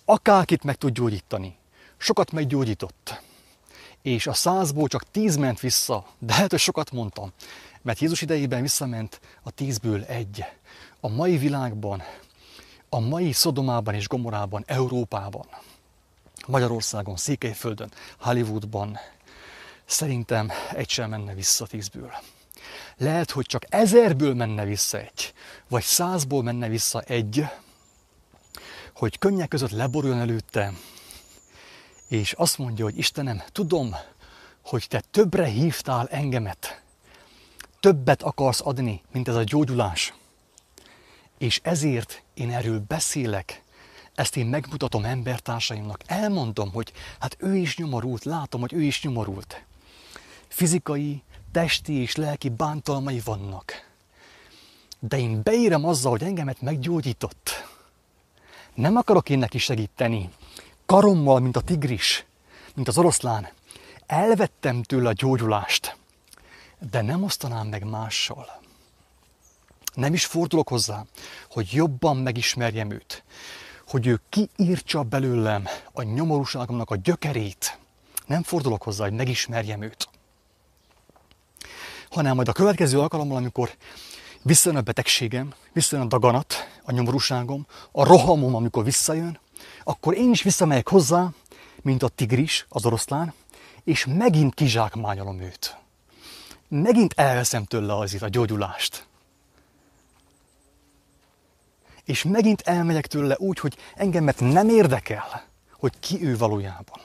Akárkit 0.04 0.64
meg 0.64 0.76
tud 0.76 0.92
gyógyítani. 0.92 1.56
Sokat 1.96 2.32
meggyógyított. 2.32 3.20
És 4.02 4.26
a 4.26 4.32
százból 4.32 4.88
csak 4.88 5.10
tíz 5.10 5.36
ment 5.36 5.60
vissza. 5.60 6.06
De 6.18 6.32
lehet, 6.32 6.50
hogy 6.50 6.60
sokat 6.60 6.90
mondtam. 6.90 7.32
Mert 7.82 7.98
Jézus 7.98 8.22
idejében 8.22 8.62
visszament 8.62 9.20
a 9.42 9.50
tízből 9.50 10.02
egy. 10.02 10.44
A 11.00 11.08
mai 11.08 11.36
világban, 11.36 12.02
a 12.94 13.00
mai 13.00 13.32
Szodomában 13.32 13.94
és 13.94 14.08
Gomorában, 14.08 14.64
Európában, 14.66 15.46
Magyarországon, 16.46 17.16
Székelyföldön, 17.16 17.90
Hollywoodban, 18.18 18.98
szerintem 19.84 20.50
egy 20.74 20.88
sem 20.88 21.10
menne 21.10 21.34
vissza 21.34 21.66
tízből. 21.66 22.12
Lehet, 22.96 23.30
hogy 23.30 23.46
csak 23.46 23.64
ezerből 23.68 24.34
menne 24.34 24.64
vissza 24.64 24.98
egy, 24.98 25.32
vagy 25.68 25.82
százból 25.82 26.42
menne 26.42 26.68
vissza 26.68 27.00
egy, 27.00 27.44
hogy 28.94 29.18
könnyek 29.18 29.48
között 29.48 29.70
leboruljon 29.70 30.20
előtte, 30.20 30.72
és 32.08 32.32
azt 32.32 32.58
mondja, 32.58 32.84
hogy 32.84 32.98
Istenem, 32.98 33.42
tudom, 33.52 33.96
hogy 34.64 34.86
te 34.88 35.02
többre 35.10 35.44
hívtál 35.44 36.08
engemet, 36.08 36.82
többet 37.80 38.22
akarsz 38.22 38.60
adni, 38.66 39.02
mint 39.12 39.28
ez 39.28 39.34
a 39.34 39.44
gyógyulás, 39.44 40.14
és 41.38 41.60
ezért 41.62 42.21
én 42.34 42.50
erről 42.50 42.84
beszélek, 42.88 43.62
ezt 44.14 44.36
én 44.36 44.46
megmutatom 44.46 45.04
embertársaimnak, 45.04 46.00
elmondom, 46.06 46.72
hogy 46.72 46.92
hát 47.20 47.36
ő 47.38 47.56
is 47.56 47.76
nyomorult, 47.76 48.24
látom, 48.24 48.60
hogy 48.60 48.72
ő 48.72 48.82
is 48.82 49.02
nyomorult. 49.02 49.64
Fizikai, 50.48 51.22
testi 51.52 51.92
és 51.92 52.16
lelki 52.16 52.48
bántalmai 52.48 53.20
vannak. 53.24 53.90
De 54.98 55.18
én 55.18 55.42
beírem 55.42 55.84
azzal, 55.84 56.10
hogy 56.10 56.22
engemet 56.22 56.60
meggyógyított. 56.60 57.50
Nem 58.74 58.96
akarok 58.96 59.28
én 59.28 59.38
neki 59.38 59.58
segíteni. 59.58 60.30
Karommal, 60.86 61.40
mint 61.40 61.56
a 61.56 61.60
tigris, 61.60 62.24
mint 62.74 62.88
az 62.88 62.98
oroszlán. 62.98 63.48
Elvettem 64.06 64.82
tőle 64.82 65.08
a 65.08 65.12
gyógyulást, 65.12 65.96
de 66.90 67.02
nem 67.02 67.22
osztanám 67.22 67.66
meg 67.66 67.84
mással. 67.84 68.61
Nem 69.94 70.14
is 70.14 70.24
fordulok 70.24 70.68
hozzá, 70.68 71.04
hogy 71.50 71.68
jobban 71.72 72.16
megismerjem 72.16 72.90
őt, 72.90 73.24
hogy 73.88 74.06
ő 74.06 74.20
kiírtsa 74.28 75.02
belőlem 75.02 75.66
a 75.92 76.02
nyomorúságomnak 76.02 76.90
a 76.90 76.96
gyökerét. 76.96 77.78
Nem 78.26 78.42
fordulok 78.42 78.82
hozzá, 78.82 79.04
hogy 79.04 79.12
megismerjem 79.12 79.82
őt. 79.82 80.08
Hanem 82.10 82.34
majd 82.34 82.48
a 82.48 82.52
következő 82.52 83.00
alkalommal, 83.00 83.36
amikor 83.36 83.70
visszajön 84.42 84.78
a 84.78 84.82
betegségem, 84.82 85.54
visszajön 85.72 86.04
a 86.04 86.08
daganat, 86.08 86.54
a 86.82 86.92
nyomorúságom, 86.92 87.66
a 87.92 88.04
rohamom, 88.04 88.54
amikor 88.54 88.84
visszajön, 88.84 89.40
akkor 89.84 90.14
én 90.16 90.30
is 90.30 90.42
visszamegyek 90.42 90.88
hozzá, 90.88 91.28
mint 91.82 92.02
a 92.02 92.08
tigris, 92.08 92.66
az 92.68 92.86
oroszlán, 92.86 93.34
és 93.84 94.06
megint 94.06 94.54
kizsákmányolom 94.54 95.40
őt. 95.40 95.76
Megint 96.68 97.12
elveszem 97.16 97.64
tőle 97.64 97.96
az 97.96 98.16
a 98.20 98.28
gyógyulást 98.28 99.06
és 102.12 102.22
megint 102.22 102.60
elmegyek 102.60 103.06
tőle 103.06 103.36
úgy, 103.38 103.58
hogy 103.58 103.76
engemet 103.94 104.40
nem 104.40 104.68
érdekel, 104.68 105.44
hogy 105.78 105.92
ki 106.00 106.24
ő 106.26 106.36
valójában. 106.36 107.00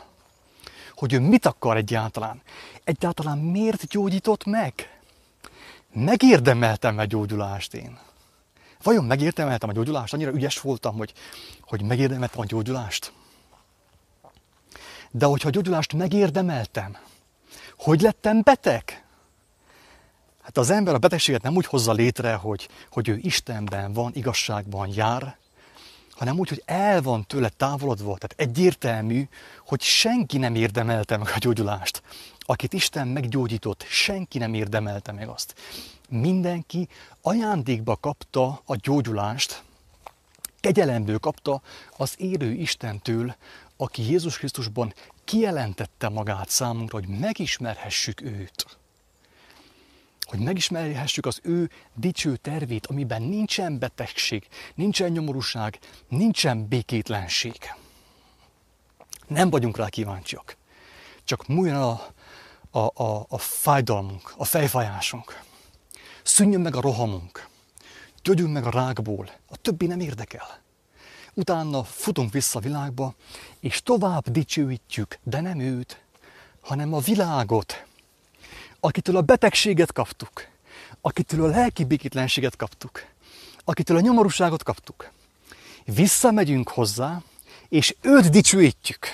Hogy 0.96 1.14
ő 1.14 1.20
mit 1.20 1.46
akar 1.46 1.78
egyáltalán. 1.78 2.42
Egyáltalán 2.84 3.38
miért 3.38 3.88
gyógyított 3.88 4.46
meg? 4.46 5.00
Megérdemeltem 5.94 6.98
a 6.98 7.06
gyógyulást 7.06 7.74
én. 7.74 7.98
Vajon 8.84 9.06
megérdemeltem 9.06 9.70
a 9.70 9.72
gyógyulást? 9.72 10.14
Annyira 10.14 10.32
ügyes 10.32 10.62
voltam, 10.62 10.96
hogy, 10.96 11.14
hogy 11.62 11.82
megérdemeltem 11.82 12.40
a 12.40 12.46
gyógyulást? 12.46 13.12
De 15.12 15.26
hogyha 15.26 15.48
a 15.48 15.52
gyógyulást 15.52 15.94
megérdemeltem, 15.94 16.98
hogy 17.78 18.02
lettem 18.02 18.42
beteg? 18.42 19.06
Hát 20.48 20.58
az 20.58 20.70
ember 20.70 20.94
a 20.94 20.98
betegséget 20.98 21.42
nem 21.42 21.56
úgy 21.56 21.66
hozza 21.66 21.92
létre, 21.92 22.34
hogy, 22.34 22.70
hogy 22.92 23.08
ő 23.08 23.20
Istenben 23.22 23.94
van, 23.94 24.12
igazságban 24.16 24.90
jár, 24.94 25.38
hanem 26.12 26.40
úgy, 26.40 26.50
hogy 26.50 26.64
el 26.66 27.02
van 27.02 27.26
tőle 27.26 27.50
távolodva. 27.50 28.18
Tehát 28.18 28.34
egyértelmű, 28.36 29.28
hogy 29.66 29.82
senki 29.82 30.38
nem 30.38 30.56
érdemelte 30.56 31.18
meg 31.18 31.32
a 31.36 31.38
gyógyulást. 31.38 32.02
Akit 32.40 32.74
Isten 32.74 33.08
meggyógyított, 33.08 33.86
senki 33.90 34.38
nem 34.38 34.54
érdemelte 34.54 35.12
meg 35.12 35.28
azt. 35.28 35.56
Mindenki 36.10 36.88
ajándékba 37.22 37.96
kapta 37.96 38.62
a 38.66 38.76
gyógyulást, 38.76 39.64
kegyelemből 40.60 41.18
kapta 41.18 41.62
az 41.98 42.14
élő 42.18 42.52
Istentől, 42.52 43.36
aki 43.78 44.10
Jézus 44.10 44.38
Krisztusban 44.38 44.94
kijelentette 45.24 46.10
magát 46.10 46.50
számunkra, 46.50 47.00
hogy 47.00 47.08
megismerhessük 47.08 48.22
őt 48.22 48.77
hogy 50.28 50.40
megismerhessük 50.40 51.26
az 51.26 51.40
ő 51.44 51.70
dicső 51.96 52.36
tervét, 52.36 52.88
amiben 52.88 53.22
nincsen 53.22 53.80
betegség, 53.80 54.48
nincsen 54.76 55.12
nyomorúság, 55.12 55.80
nincsen 56.08 56.68
békétlenség. 56.68 57.58
Nem 59.28 59.50
vagyunk 59.50 59.78
rá 59.78 59.90
kíváncsiak. 59.90 60.58
Csak 61.24 61.48
múljon 61.48 61.82
a, 61.82 62.14
a, 62.80 63.04
a, 63.04 63.26
a 63.30 63.38
fájdalmunk, 63.38 64.34
a 64.38 64.46
fejfájásunk. 64.46 65.42
Szűnjön 66.24 66.62
meg 66.62 66.76
a 66.76 66.82
rohamunk. 66.82 67.48
Gyógyulj 68.24 68.52
meg 68.52 68.66
a 68.66 68.70
rákból. 68.70 69.30
A 69.50 69.58
többi 69.58 69.86
nem 69.86 70.00
érdekel. 70.00 70.60
Utána 71.34 71.84
futunk 71.84 72.32
vissza 72.32 72.58
a 72.58 72.62
világba, 72.62 73.16
és 73.60 73.84
tovább 73.84 74.30
dicsőítjük, 74.30 75.20
de 75.24 75.42
nem 75.42 75.60
őt, 75.60 76.02
hanem 76.62 76.94
a 76.94 77.00
világot, 77.00 77.87
akitől 78.80 79.16
a 79.16 79.22
betegséget 79.22 79.94
kaptuk, 79.94 80.48
akitől 81.02 81.44
a 81.44 81.48
lelki 81.48 81.86
békétlenséget 81.86 82.56
kaptuk, 82.56 83.06
akitől 83.64 83.98
a 83.98 84.02
nyomorúságot 84.02 84.64
kaptuk. 84.64 85.12
Visszamegyünk 85.86 86.70
hozzá, 86.70 87.22
és 87.70 87.96
őt 88.02 88.30
dicsőítjük. 88.30 89.08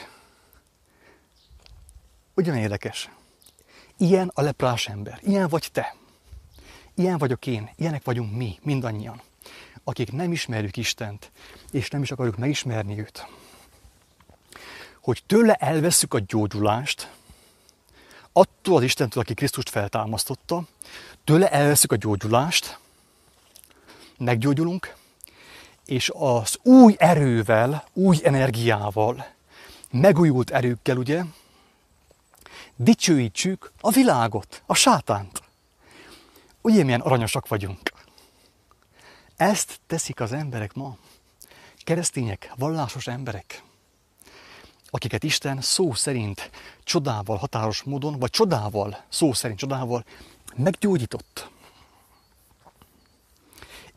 Ugyan 2.33 2.55
érdekes. 2.55 3.09
Ilyen 3.97 4.31
a 4.33 4.41
leprás 4.41 4.87
ember. 4.87 5.19
Ilyen 5.21 5.47
vagy 5.47 5.69
te. 5.71 5.95
Ilyen 6.95 7.17
vagyok 7.17 7.47
én. 7.47 7.69
Ilyenek 7.75 8.03
vagyunk 8.03 8.35
mi, 8.35 8.59
mindannyian. 8.61 9.21
Akik 9.83 10.11
nem 10.11 10.31
ismerjük 10.31 10.77
Istent, 10.77 11.31
és 11.71 11.89
nem 11.89 12.01
is 12.01 12.11
akarjuk 12.11 12.37
megismerni 12.37 12.99
őt. 12.99 13.27
Hogy 15.01 15.23
tőle 15.25 15.53
elveszük 15.53 16.13
a 16.13 16.19
gyógyulást, 16.19 17.11
attól 18.33 18.77
az 18.77 18.83
Istentől, 18.83 19.23
aki 19.23 19.33
Krisztust 19.33 19.69
feltámasztotta, 19.69 20.63
tőle 21.23 21.51
elveszük 21.51 21.91
a 21.91 21.95
gyógyulást, 21.95 22.79
meggyógyulunk, 24.17 24.95
és 25.85 26.11
az 26.13 26.57
új 26.61 26.95
erővel, 26.97 27.87
új 27.93 28.19
energiával, 28.23 29.25
megújult 29.91 30.49
erőkkel, 30.49 30.97
ugye, 30.97 31.23
dicsőítsük 32.75 33.71
a 33.79 33.91
világot, 33.91 34.63
a 34.65 34.73
sátánt. 34.73 35.41
Ugye 36.61 36.83
milyen 36.83 37.01
aranyosak 37.01 37.47
vagyunk. 37.47 37.91
Ezt 39.35 39.79
teszik 39.87 40.19
az 40.19 40.31
emberek 40.31 40.73
ma. 40.73 40.97
Keresztények, 41.77 42.51
vallásos 42.55 43.07
emberek 43.07 43.63
akiket 44.93 45.23
Isten 45.23 45.61
szó 45.61 45.93
szerint 45.93 46.51
csodával, 46.83 47.37
határos 47.37 47.83
módon, 47.83 48.19
vagy 48.19 48.29
csodával, 48.29 49.03
szó 49.09 49.33
szerint 49.33 49.59
csodával 49.59 50.05
meggyógyított. 50.55 51.49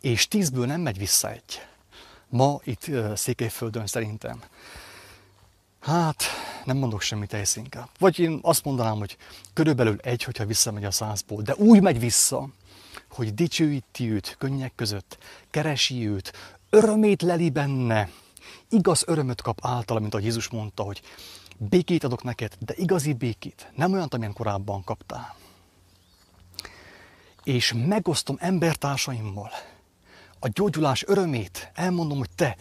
És 0.00 0.28
tízből 0.28 0.66
nem 0.66 0.80
megy 0.80 0.98
vissza 0.98 1.30
egy. 1.30 1.66
Ma 2.28 2.60
itt 2.64 2.90
Székelyföldön 3.14 3.86
szerintem. 3.86 4.42
Hát, 5.80 6.22
nem 6.64 6.76
mondok 6.76 7.00
semmit 7.00 7.32
ehhez 7.32 7.56
inkább. 7.56 7.88
Vagy 7.98 8.18
én 8.18 8.38
azt 8.42 8.64
mondanám, 8.64 8.96
hogy 8.96 9.16
körülbelül 9.52 9.98
egy, 10.02 10.22
hogyha 10.22 10.46
visszamegy 10.46 10.84
a 10.84 10.90
százból. 10.90 11.42
De 11.42 11.54
úgy 11.54 11.80
megy 11.82 12.00
vissza, 12.00 12.48
hogy 13.10 13.34
dicsőíti 13.34 14.10
őt 14.10 14.36
könnyek 14.38 14.72
között, 14.74 15.18
keresi 15.50 16.08
őt, 16.08 16.32
örömét 16.70 17.22
leli 17.22 17.50
benne, 17.50 18.10
igaz 18.68 19.02
örömöt 19.06 19.42
kap 19.42 19.58
általa, 19.62 20.00
mint 20.00 20.14
ahogy 20.14 20.26
Jézus 20.26 20.48
mondta, 20.48 20.82
hogy 20.82 21.02
békét 21.56 22.04
adok 22.04 22.22
neked, 22.22 22.52
de 22.58 22.74
igazi 22.76 23.12
békét, 23.12 23.72
nem 23.74 23.92
olyan, 23.92 24.08
amilyen 24.10 24.32
korábban 24.32 24.84
kaptál. 24.84 25.36
És 27.44 27.74
megosztom 27.86 28.36
embertársaimmal 28.40 29.50
a 30.38 30.48
gyógyulás 30.48 31.04
örömét, 31.06 31.70
elmondom, 31.74 32.18
hogy 32.18 32.30
te, 32.34 32.56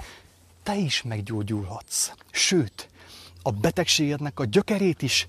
te 0.63 0.75
is 0.75 1.01
meggyógyulhatsz. 1.01 2.11
Sőt, 2.31 2.89
a 3.41 3.51
betegségednek 3.51 4.39
a 4.39 4.45
gyökerét 4.45 5.01
is 5.01 5.27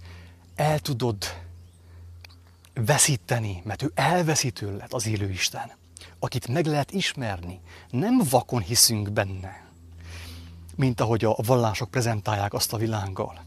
el 0.55 0.79
tudod 0.79 1.17
veszíteni, 2.75 3.63
mert 3.65 3.83
ő 3.83 3.91
elveszi 3.95 4.51
tőled 4.51 4.93
az 4.93 5.07
élő 5.07 5.31
Isten, 5.31 5.73
akit 6.19 6.49
meg 6.49 6.67
lehet 6.67 6.93
ismerni. 6.93 7.61
Nem 7.91 8.19
vakon 8.31 8.61
hiszünk 8.61 9.11
benne, 9.11 9.66
mint 10.77 11.01
ahogy 11.01 11.25
a 11.25 11.37
vallások 11.37 11.91
prezentálják 11.91 12.55
azt 12.55 12.73
a 12.73 12.77
világgal. 12.77 13.45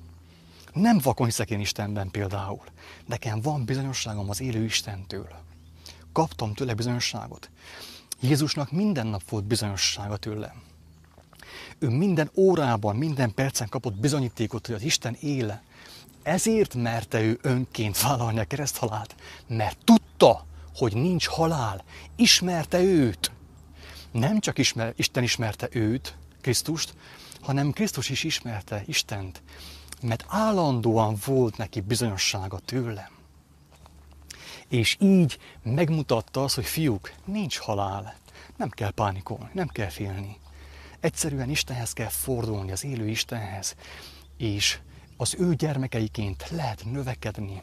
Nem 0.73 0.99
vakon 1.03 1.25
hiszek 1.25 1.49
én 1.49 1.59
Istenben 1.59 2.11
például. 2.11 2.63
Nekem 3.05 3.41
van 3.41 3.65
bizonyosságom 3.65 4.29
az 4.29 4.41
élő 4.41 4.63
Istentől. 4.63 5.27
Kaptam 6.11 6.53
tőle 6.53 6.73
bizonyosságot. 6.73 7.49
Jézusnak 8.21 8.71
minden 8.71 9.07
nap 9.07 9.29
volt 9.29 9.43
bizonyossága 9.43 10.17
tőlem. 10.17 10.61
Ő 11.79 11.89
minden 11.89 12.31
órában, 12.35 12.95
minden 12.95 13.33
percen 13.33 13.69
kapott 13.69 13.95
bizonyítékot, 13.95 14.65
hogy 14.65 14.75
az 14.75 14.81
Isten 14.81 15.17
éle. 15.19 15.63
Ezért 16.23 16.73
merte 16.73 17.21
ő 17.21 17.39
önként 17.41 18.01
vállalni 18.01 18.39
a 18.39 18.43
kereszthalált, 18.43 19.15
mert 19.47 19.77
tudta, 19.83 20.45
hogy 20.75 20.93
nincs 20.93 21.27
halál. 21.27 21.83
Ismerte 22.15 22.81
őt. 22.81 23.31
Nem 24.11 24.39
csak 24.39 24.57
ismer, 24.57 24.93
Isten 24.95 25.23
ismerte 25.23 25.67
őt, 25.71 26.17
Krisztust, 26.41 26.93
hanem 27.41 27.71
Krisztus 27.71 28.09
is 28.09 28.23
ismerte 28.23 28.83
Istent, 28.85 29.41
mert 30.01 30.25
állandóan 30.27 31.15
volt 31.25 31.57
neki 31.57 31.81
bizonyossága 31.81 32.59
tőlem. 32.59 33.17
És 34.67 34.97
így 34.99 35.37
megmutatta 35.63 36.43
azt, 36.43 36.55
hogy 36.55 36.65
fiúk, 36.65 37.13
nincs 37.25 37.57
halál, 37.57 38.15
nem 38.57 38.69
kell 38.69 38.91
pánikolni, 38.91 39.49
nem 39.53 39.67
kell 39.67 39.89
félni. 39.89 40.37
Egyszerűen 40.99 41.49
Istenhez 41.49 41.93
kell 41.93 42.09
fordulni, 42.09 42.71
az 42.71 42.83
élő 42.83 43.07
Istenhez, 43.07 43.75
és 44.37 44.79
az 45.17 45.35
ő 45.37 45.55
gyermekeiként 45.55 46.49
lehet 46.49 46.85
növekedni, 46.85 47.61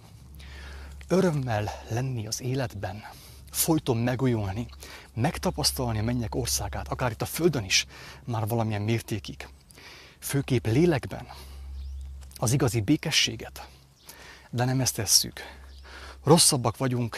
örömmel 1.09 1.71
lenni 1.89 2.27
az 2.27 2.41
életben, 2.41 3.03
folyton 3.51 3.97
megújulni, 3.97 4.67
megtapasztalni 5.15 5.99
a 5.99 6.03
mennyek 6.03 6.35
országát, 6.35 6.89
akár 6.89 7.11
itt 7.11 7.23
a 7.23 7.27
Földön 7.27 7.65
is, 7.65 7.87
már 8.25 8.47
valamilyen 8.47 8.83
mértékig. 8.83 9.49
Főképp 10.19 10.67
lélekben, 10.67 11.27
az 12.37 12.53
igazi 12.53 12.81
békességet. 12.81 13.69
De 14.51 14.65
nem 14.65 14.81
ezt 14.81 14.95
tesszük. 14.95 15.41
Rosszabbak 16.25 16.77
vagyunk, 16.77 17.17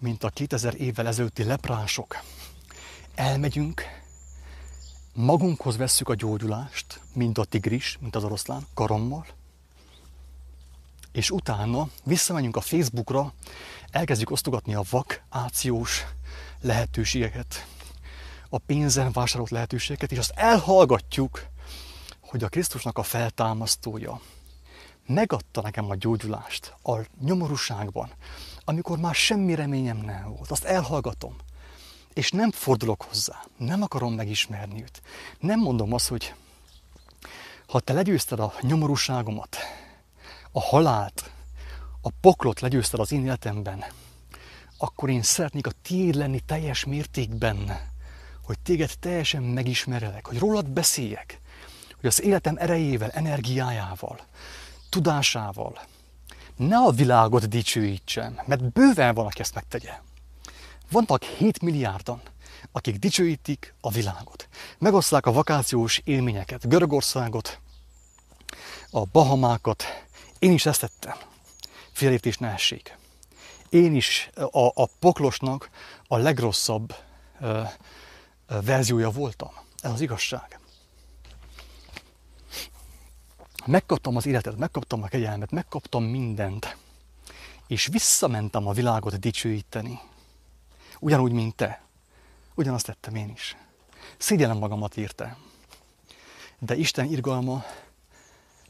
mint 0.00 0.24
a 0.24 0.28
2000 0.28 0.74
évvel 0.74 1.06
ezelőtti 1.06 1.44
leprások. 1.44 2.22
Elmegyünk, 3.14 3.82
magunkhoz 5.14 5.76
vesszük 5.76 6.08
a 6.08 6.14
gyógyulást, 6.14 7.00
mint 7.14 7.38
a 7.38 7.44
tigris, 7.44 7.98
mint 8.00 8.16
az 8.16 8.24
oroszlán, 8.24 8.66
karommal, 8.74 9.26
és 11.12 11.30
utána 11.30 11.88
visszamegyünk 12.04 12.56
a 12.56 12.60
Facebookra, 12.60 13.32
elkezdjük 13.90 14.30
osztogatni 14.30 14.74
a 14.74 14.84
vakációs 14.90 16.04
lehetőségeket, 16.60 17.66
a 18.48 18.58
pénzen 18.58 19.12
vásárolt 19.12 19.50
lehetőségeket, 19.50 20.12
és 20.12 20.18
azt 20.18 20.32
elhallgatjuk, 20.34 21.46
hogy 22.32 22.44
a 22.44 22.48
Krisztusnak 22.48 22.98
a 22.98 23.02
feltámasztója 23.02 24.20
megadta 25.06 25.60
nekem 25.60 25.90
a 25.90 25.94
gyógyulást 25.94 26.74
a 26.82 26.96
nyomorúságban, 27.20 28.10
amikor 28.64 28.98
már 28.98 29.14
semmi 29.14 29.54
reményem 29.54 29.96
nem 29.96 30.34
volt. 30.36 30.50
Azt 30.50 30.64
elhallgatom, 30.64 31.36
és 32.12 32.30
nem 32.30 32.50
fordulok 32.50 33.02
hozzá, 33.02 33.44
nem 33.56 33.82
akarom 33.82 34.14
megismerni 34.14 34.82
őt. 34.82 35.02
Nem 35.38 35.60
mondom 35.60 35.92
azt, 35.92 36.08
hogy 36.08 36.34
ha 37.66 37.80
te 37.80 37.92
legyőzted 37.92 38.40
a 38.40 38.52
nyomorúságomat, 38.60 39.56
a 40.52 40.60
halált, 40.60 41.30
a 42.00 42.10
poklot 42.20 42.60
legyőzted 42.60 43.00
az 43.00 43.12
én 43.12 43.24
életemben, 43.24 43.84
akkor 44.78 45.10
én 45.10 45.22
szeretnék 45.22 45.66
a 45.66 45.72
tiéd 45.82 46.14
lenni 46.14 46.40
teljes 46.40 46.84
mértékben, 46.84 47.90
hogy 48.44 48.58
téged 48.58 48.90
teljesen 49.00 49.42
megismerelek, 49.42 50.26
hogy 50.26 50.38
rólad 50.38 50.68
beszéljek, 50.68 51.40
hogy 52.02 52.10
az 52.10 52.22
életem 52.22 52.56
erejével, 52.58 53.10
energiájával, 53.10 54.20
tudásával 54.88 55.80
ne 56.56 56.76
a 56.76 56.90
világot 56.90 57.48
dicsőítsem, 57.48 58.40
mert 58.46 58.72
bőven 58.72 59.14
van, 59.14 59.26
aki 59.26 59.40
ezt 59.40 59.54
megtegye. 59.54 60.00
Vannak 60.90 61.22
7 61.22 61.62
milliárdan, 61.62 62.20
akik 62.72 62.96
dicsőítik 62.96 63.74
a 63.80 63.90
világot. 63.90 64.48
Megosztják 64.78 65.26
a 65.26 65.32
vakációs 65.32 66.00
élményeket, 66.04 66.68
Görögországot, 66.68 67.60
a 68.90 69.04
Bahamákat. 69.04 69.84
Én 70.38 70.52
is 70.52 70.66
ezt 70.66 70.80
tettem. 70.80 71.16
Félértés 71.92 72.38
ne 72.38 72.48
essék. 72.48 72.98
Én 73.68 73.94
is 73.94 74.30
a, 74.34 74.66
a 74.66 74.88
poklosnak 74.98 75.70
a 76.06 76.16
legrosszabb 76.16 76.94
ö, 77.40 77.62
ö, 78.46 78.60
verziója 78.60 79.10
voltam. 79.10 79.50
Ez 79.80 79.90
az 79.90 80.00
igazság. 80.00 80.60
Megkaptam 83.66 84.16
az 84.16 84.26
életet, 84.26 84.56
megkaptam 84.56 85.02
a 85.02 85.06
kegyelmet, 85.06 85.50
megkaptam 85.50 86.04
mindent. 86.04 86.76
És 87.66 87.86
visszamentem 87.86 88.66
a 88.66 88.72
világot 88.72 89.18
dicsőíteni. 89.18 90.00
Ugyanúgy, 90.98 91.32
mint 91.32 91.54
te. 91.54 91.82
Ugyanazt 92.54 92.86
tettem 92.86 93.14
én 93.14 93.30
is. 93.30 93.56
Szégyellem 94.18 94.58
magamat 94.58 94.96
érte. 94.96 95.36
De 96.58 96.76
Isten 96.76 97.04
irgalma 97.04 97.64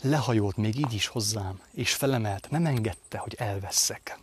lehajolt 0.02 0.56
még 0.56 0.76
így 0.78 0.92
is 0.92 1.06
hozzám, 1.06 1.60
és 1.70 1.94
felemelt, 1.94 2.50
nem 2.50 2.66
engedte, 2.66 3.18
hogy 3.18 3.34
elveszek. 3.34 4.18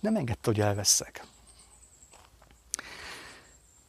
Nem 0.00 0.16
engedte, 0.16 0.50
hogy 0.50 0.60
elveszek. 0.60 1.26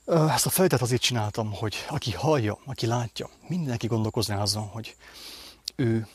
Ezt 0.06 0.46
a 0.46 0.50
feltet 0.50 0.82
azért 0.82 1.02
csináltam, 1.02 1.54
hogy 1.54 1.86
aki 1.90 2.12
hallja, 2.12 2.58
aki 2.66 2.86
látja, 2.86 3.30
mindenki 3.48 3.88
gondolkozna 3.88 4.42
azon, 4.42 4.68
hogy 4.68 4.96
ő 5.80 6.08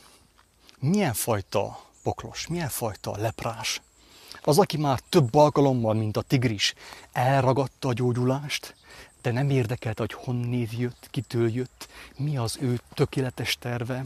milyen 0.78 1.12
fajta 1.12 1.80
poklos, 2.02 2.46
milyen 2.46 2.68
fajta 2.68 3.16
leprás. 3.16 3.80
Az, 4.42 4.58
aki 4.58 4.76
már 4.76 5.00
több 5.08 5.34
alkalommal, 5.34 5.94
mint 5.94 6.16
a 6.16 6.22
tigris, 6.22 6.74
elragadta 7.12 7.88
a 7.88 7.92
gyógyulást, 7.92 8.74
de 9.22 9.30
nem 9.30 9.50
érdekelte, 9.50 10.02
hogy 10.02 10.12
honnét 10.12 10.78
jött, 10.78 11.08
kitől 11.10 11.50
jött, 11.50 11.88
mi 12.16 12.36
az 12.36 12.56
ő 12.60 12.80
tökéletes 12.94 13.58
terve. 13.58 14.04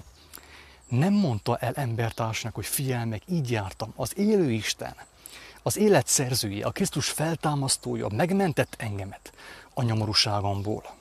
Nem 0.88 1.12
mondta 1.12 1.56
el 1.56 1.74
embertársnak, 1.74 2.54
hogy 2.54 2.66
figyelj 2.66 3.04
meg, 3.04 3.22
így 3.26 3.50
jártam. 3.50 3.92
Az 3.96 4.18
élő 4.18 4.50
Isten, 4.50 4.94
az 5.62 5.76
élet 5.76 6.06
szerzője, 6.06 6.66
a 6.66 6.70
Krisztus 6.70 7.08
feltámasztója 7.08 8.08
megmentett 8.08 8.74
engemet 8.78 9.32
a 9.74 9.82
nyomorúságomból. 9.82 10.96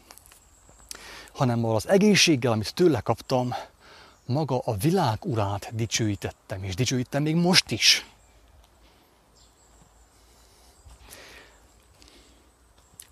Hanem 1.34 1.66
az 1.66 1.88
egészséggel, 1.88 2.52
amit 2.52 2.74
tőle 2.74 3.02
kaptam, 3.02 3.54
maga 4.28 4.60
a 4.60 4.76
világ 4.76 5.26
urát 5.26 5.76
dicsőítettem, 5.76 6.64
és 6.64 6.76
dicsőítem 6.76 7.24
még 7.24 7.36
most 7.36 7.72
is. 7.72 8.06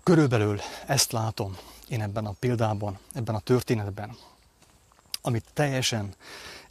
Körülbelül 0.02 0.60
ezt 0.86 1.12
látom 1.12 1.56
én 1.88 2.02
ebben 2.02 2.26
a 2.26 2.34
példában, 2.38 2.98
ebben 3.14 3.34
a 3.34 3.40
történetben, 3.40 4.16
amit 5.22 5.44
teljesen 5.52 6.14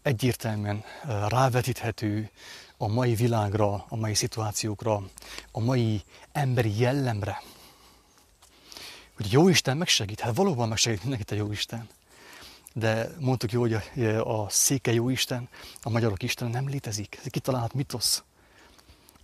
egyértelműen 0.02 0.84
rávetíthető 1.28 2.32
a 2.78 2.88
mai 2.88 3.16
világra, 3.16 3.86
a 3.90 3.96
mai 3.96 4.14
szituációkra, 4.14 5.04
a 5.52 5.60
mai 5.60 6.04
emberi 6.32 6.80
jellemre. 6.80 7.42
Hogy 9.16 9.32
jó 9.32 9.48
Isten 9.48 9.78
megsegít, 9.78 10.20
hát 10.20 10.36
valóban 10.36 10.68
megsegít 10.68 11.02
mindenkit 11.02 11.32
a 11.32 11.36
jó 11.36 11.52
Isten. 11.52 11.90
De 12.78 13.10
mondtuk 13.20 13.52
jó, 13.52 13.60
hogy 13.60 13.74
a, 13.74 14.44
a 14.44 14.50
széke 14.50 14.94
jó 14.94 15.10
Isten, 15.10 15.50
a 15.82 15.90
magyarok 15.90 16.24
Isten 16.24 16.50
nem 16.50 16.70
létezik. 16.70 17.16
Ez 17.16 17.22
egy 17.26 17.32
kitalált 17.32 17.74
mitosz. 17.74 18.24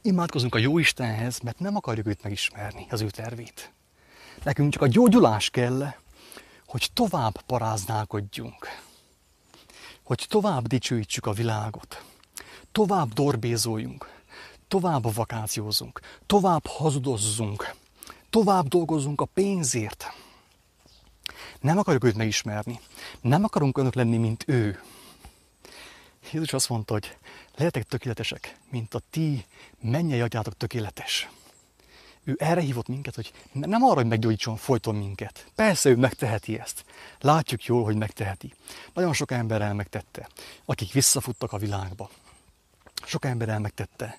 Imádkozunk 0.01 0.55
a 0.55 0.57
jó 0.57 0.77
Istenhez, 0.77 1.39
mert 1.39 1.59
nem 1.59 1.75
akarjuk 1.75 2.07
őt 2.07 2.23
megismerni, 2.23 2.87
az 2.89 3.01
ő 3.01 3.09
tervét. 3.09 3.71
Nekünk 4.43 4.71
csak 4.71 4.81
a 4.81 4.87
gyógyulás 4.87 5.49
kell, 5.49 5.93
hogy 6.65 6.89
tovább 6.93 7.41
paráználkodjunk, 7.41 8.67
hogy 10.03 10.25
tovább 10.29 10.67
dicsőítsük 10.67 11.25
a 11.25 11.31
világot, 11.31 12.03
tovább 12.71 13.13
dorbézoljunk, 13.13 14.19
tovább 14.67 15.13
vakációzunk, 15.13 15.99
tovább 16.25 16.65
hazudozzunk, 16.67 17.75
tovább 18.29 18.67
dolgozzunk 18.67 19.21
a 19.21 19.25
pénzért. 19.25 20.05
Nem 21.61 21.77
akarjuk 21.77 22.03
őt 22.03 22.15
megismerni, 22.15 22.79
nem 23.21 23.43
akarunk 23.43 23.77
önök 23.77 23.93
lenni, 23.93 24.17
mint 24.17 24.43
ő. 24.47 24.81
Jézus 26.31 26.53
azt 26.53 26.69
mondta, 26.69 26.93
hogy 26.93 27.17
lehetek 27.55 27.83
tökéletesek, 27.83 28.57
mint 28.69 28.93
a 28.93 29.01
ti 29.09 29.45
mennyei 29.81 30.21
atyátok 30.21 30.57
tökéletes. 30.57 31.29
Ő 32.23 32.35
erre 32.39 32.61
hívott 32.61 32.87
minket, 32.87 33.15
hogy 33.15 33.33
nem 33.51 33.83
arra, 33.83 33.95
hogy 33.95 34.07
meggyógyítson 34.07 34.55
folyton 34.55 34.95
minket. 34.95 35.51
Persze 35.55 35.89
ő 35.89 35.95
megteheti 35.95 36.59
ezt. 36.59 36.85
Látjuk 37.19 37.65
jól, 37.65 37.83
hogy 37.83 37.95
megteheti. 37.95 38.53
Nagyon 38.93 39.13
sok 39.13 39.31
ember 39.31 39.61
el 39.61 39.73
megtette, 39.73 40.27
akik 40.65 40.91
visszafuttak 40.91 41.53
a 41.53 41.57
világba. 41.57 42.09
Sok 43.05 43.25
ember 43.25 43.49
el 43.49 43.59
megtette. 43.59 44.17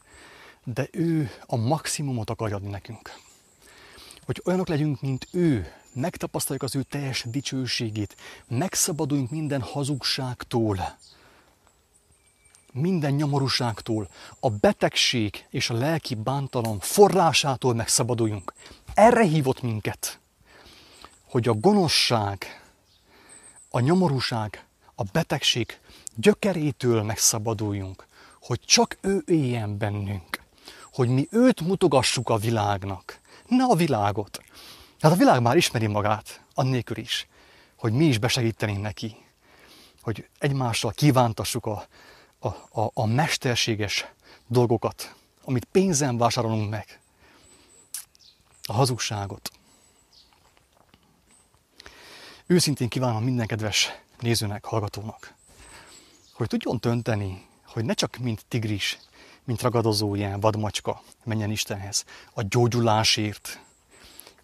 De 0.64 0.88
ő 0.92 1.30
a 1.46 1.56
maximumot 1.56 2.30
akarja 2.30 2.56
adni 2.56 2.70
nekünk. 2.70 3.12
Hogy 4.24 4.42
olyanok 4.44 4.68
legyünk, 4.68 5.00
mint 5.00 5.28
ő, 5.32 5.72
megtapasztaljuk 5.94 6.62
az 6.62 6.76
ő 6.76 6.82
teljes 6.82 7.24
dicsőségét, 7.28 8.16
megszabaduljunk 8.48 9.30
minden 9.30 9.60
hazugságtól, 9.60 10.96
minden 12.72 13.12
nyomorúságtól, 13.12 14.08
a 14.40 14.50
betegség 14.50 15.46
és 15.50 15.70
a 15.70 15.74
lelki 15.74 16.14
bántalom 16.14 16.80
forrásától 16.80 17.74
megszabaduljunk. 17.74 18.52
Erre 18.94 19.22
hívott 19.22 19.62
minket, 19.62 20.18
hogy 21.28 21.48
a 21.48 21.54
gonoszság, 21.54 22.62
a 23.70 23.80
nyomorúság, 23.80 24.64
a 24.94 25.02
betegség 25.12 25.78
gyökerétől 26.14 27.02
megszabaduljunk, 27.02 28.06
hogy 28.40 28.60
csak 28.60 28.98
ő 29.00 29.22
éljen 29.26 29.78
bennünk, 29.78 30.42
hogy 30.92 31.08
mi 31.08 31.28
őt 31.30 31.60
mutogassuk 31.60 32.28
a 32.28 32.36
világnak, 32.36 33.20
ne 33.46 33.64
a 33.64 33.74
világot. 33.74 34.42
Hát 35.02 35.12
a 35.12 35.16
világ 35.16 35.42
már 35.42 35.56
ismeri 35.56 35.86
magát, 35.86 36.40
annélkül 36.54 36.96
is, 36.96 37.26
hogy 37.76 37.92
mi 37.92 38.04
is 38.04 38.18
besegítenénk 38.18 38.80
neki, 38.82 39.16
hogy 40.00 40.28
egymással 40.38 40.90
kívántassuk 40.90 41.66
a, 41.66 41.86
a, 42.38 42.48
a, 42.80 42.90
a 42.94 43.06
mesterséges 43.06 44.06
dolgokat, 44.46 45.14
amit 45.44 45.64
pénzen 45.64 46.18
vásárolunk 46.18 46.70
meg, 46.70 47.00
a 48.62 48.72
hazugságot. 48.72 49.50
Őszintén 52.46 52.88
kívánom 52.88 53.24
minden 53.24 53.46
kedves 53.46 53.90
nézőnek, 54.20 54.64
hallgatónak, 54.64 55.34
hogy 56.32 56.46
tudjon 56.46 56.78
dönteni, 56.80 57.46
hogy 57.66 57.84
ne 57.84 57.94
csak 57.94 58.16
mint 58.16 58.44
tigris, 58.48 58.98
mint 59.44 59.62
ragadozó 59.62 60.14
ilyen 60.14 60.40
vadmacska 60.40 61.02
menjen 61.24 61.50
Istenhez 61.50 62.04
a 62.32 62.42
gyógyulásért, 62.42 63.60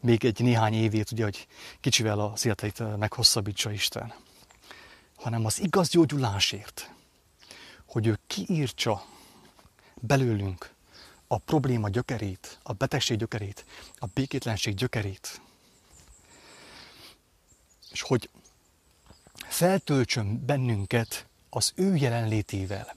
még 0.00 0.24
egy 0.24 0.40
néhány 0.40 0.74
évét, 0.74 1.12
ugye, 1.12 1.24
hogy 1.24 1.46
kicsivel 1.80 2.20
az 2.20 2.46
életeit 2.46 2.96
meghosszabbítsa 2.98 3.70
Isten, 3.70 4.14
hanem 5.16 5.44
az 5.44 5.60
igaz 5.60 5.88
gyógyulásért, 5.88 6.90
hogy 7.86 8.06
ő 8.06 8.18
kiírtsa 8.26 9.04
belőlünk 9.94 10.74
a 11.26 11.38
probléma 11.38 11.88
gyökerét, 11.88 12.58
a 12.62 12.72
betegség 12.72 13.18
gyökerét, 13.18 13.64
a 13.94 14.06
békétlenség 14.06 14.74
gyökerét, 14.74 15.40
és 17.90 18.02
hogy 18.02 18.30
feltöltsön 19.48 20.44
bennünket 20.46 21.26
az 21.50 21.72
ő 21.74 21.96
jelenlétével. 21.96 22.96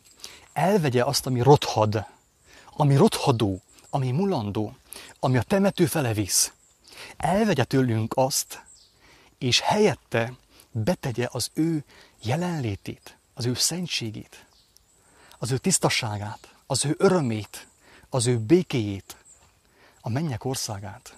Elvegye 0.53 1.03
azt, 1.03 1.25
ami 1.25 1.41
rothad, 1.41 2.05
ami 2.71 2.95
rothadó, 2.95 3.61
ami 3.89 4.11
mulandó, 4.11 4.75
ami 5.19 5.37
a 5.37 5.41
temető 5.41 5.85
fele 5.85 6.13
visz. 6.13 6.53
Elvegye 7.17 7.63
tőlünk 7.63 8.13
azt, 8.15 8.63
és 9.37 9.59
helyette 9.59 10.33
betegye 10.71 11.27
az 11.31 11.49
ő 11.53 11.83
jelenlétét, 12.21 13.17
az 13.33 13.45
ő 13.45 13.53
szentségét, 13.53 14.45
az 15.37 15.51
ő 15.51 15.57
tisztaságát, 15.57 16.55
az 16.65 16.85
ő 16.85 16.95
örömét, 16.97 17.67
az 18.09 18.27
ő 18.27 18.37
békéjét, 18.37 19.15
a 20.01 20.09
mennyek 20.09 20.45
országát. 20.45 21.17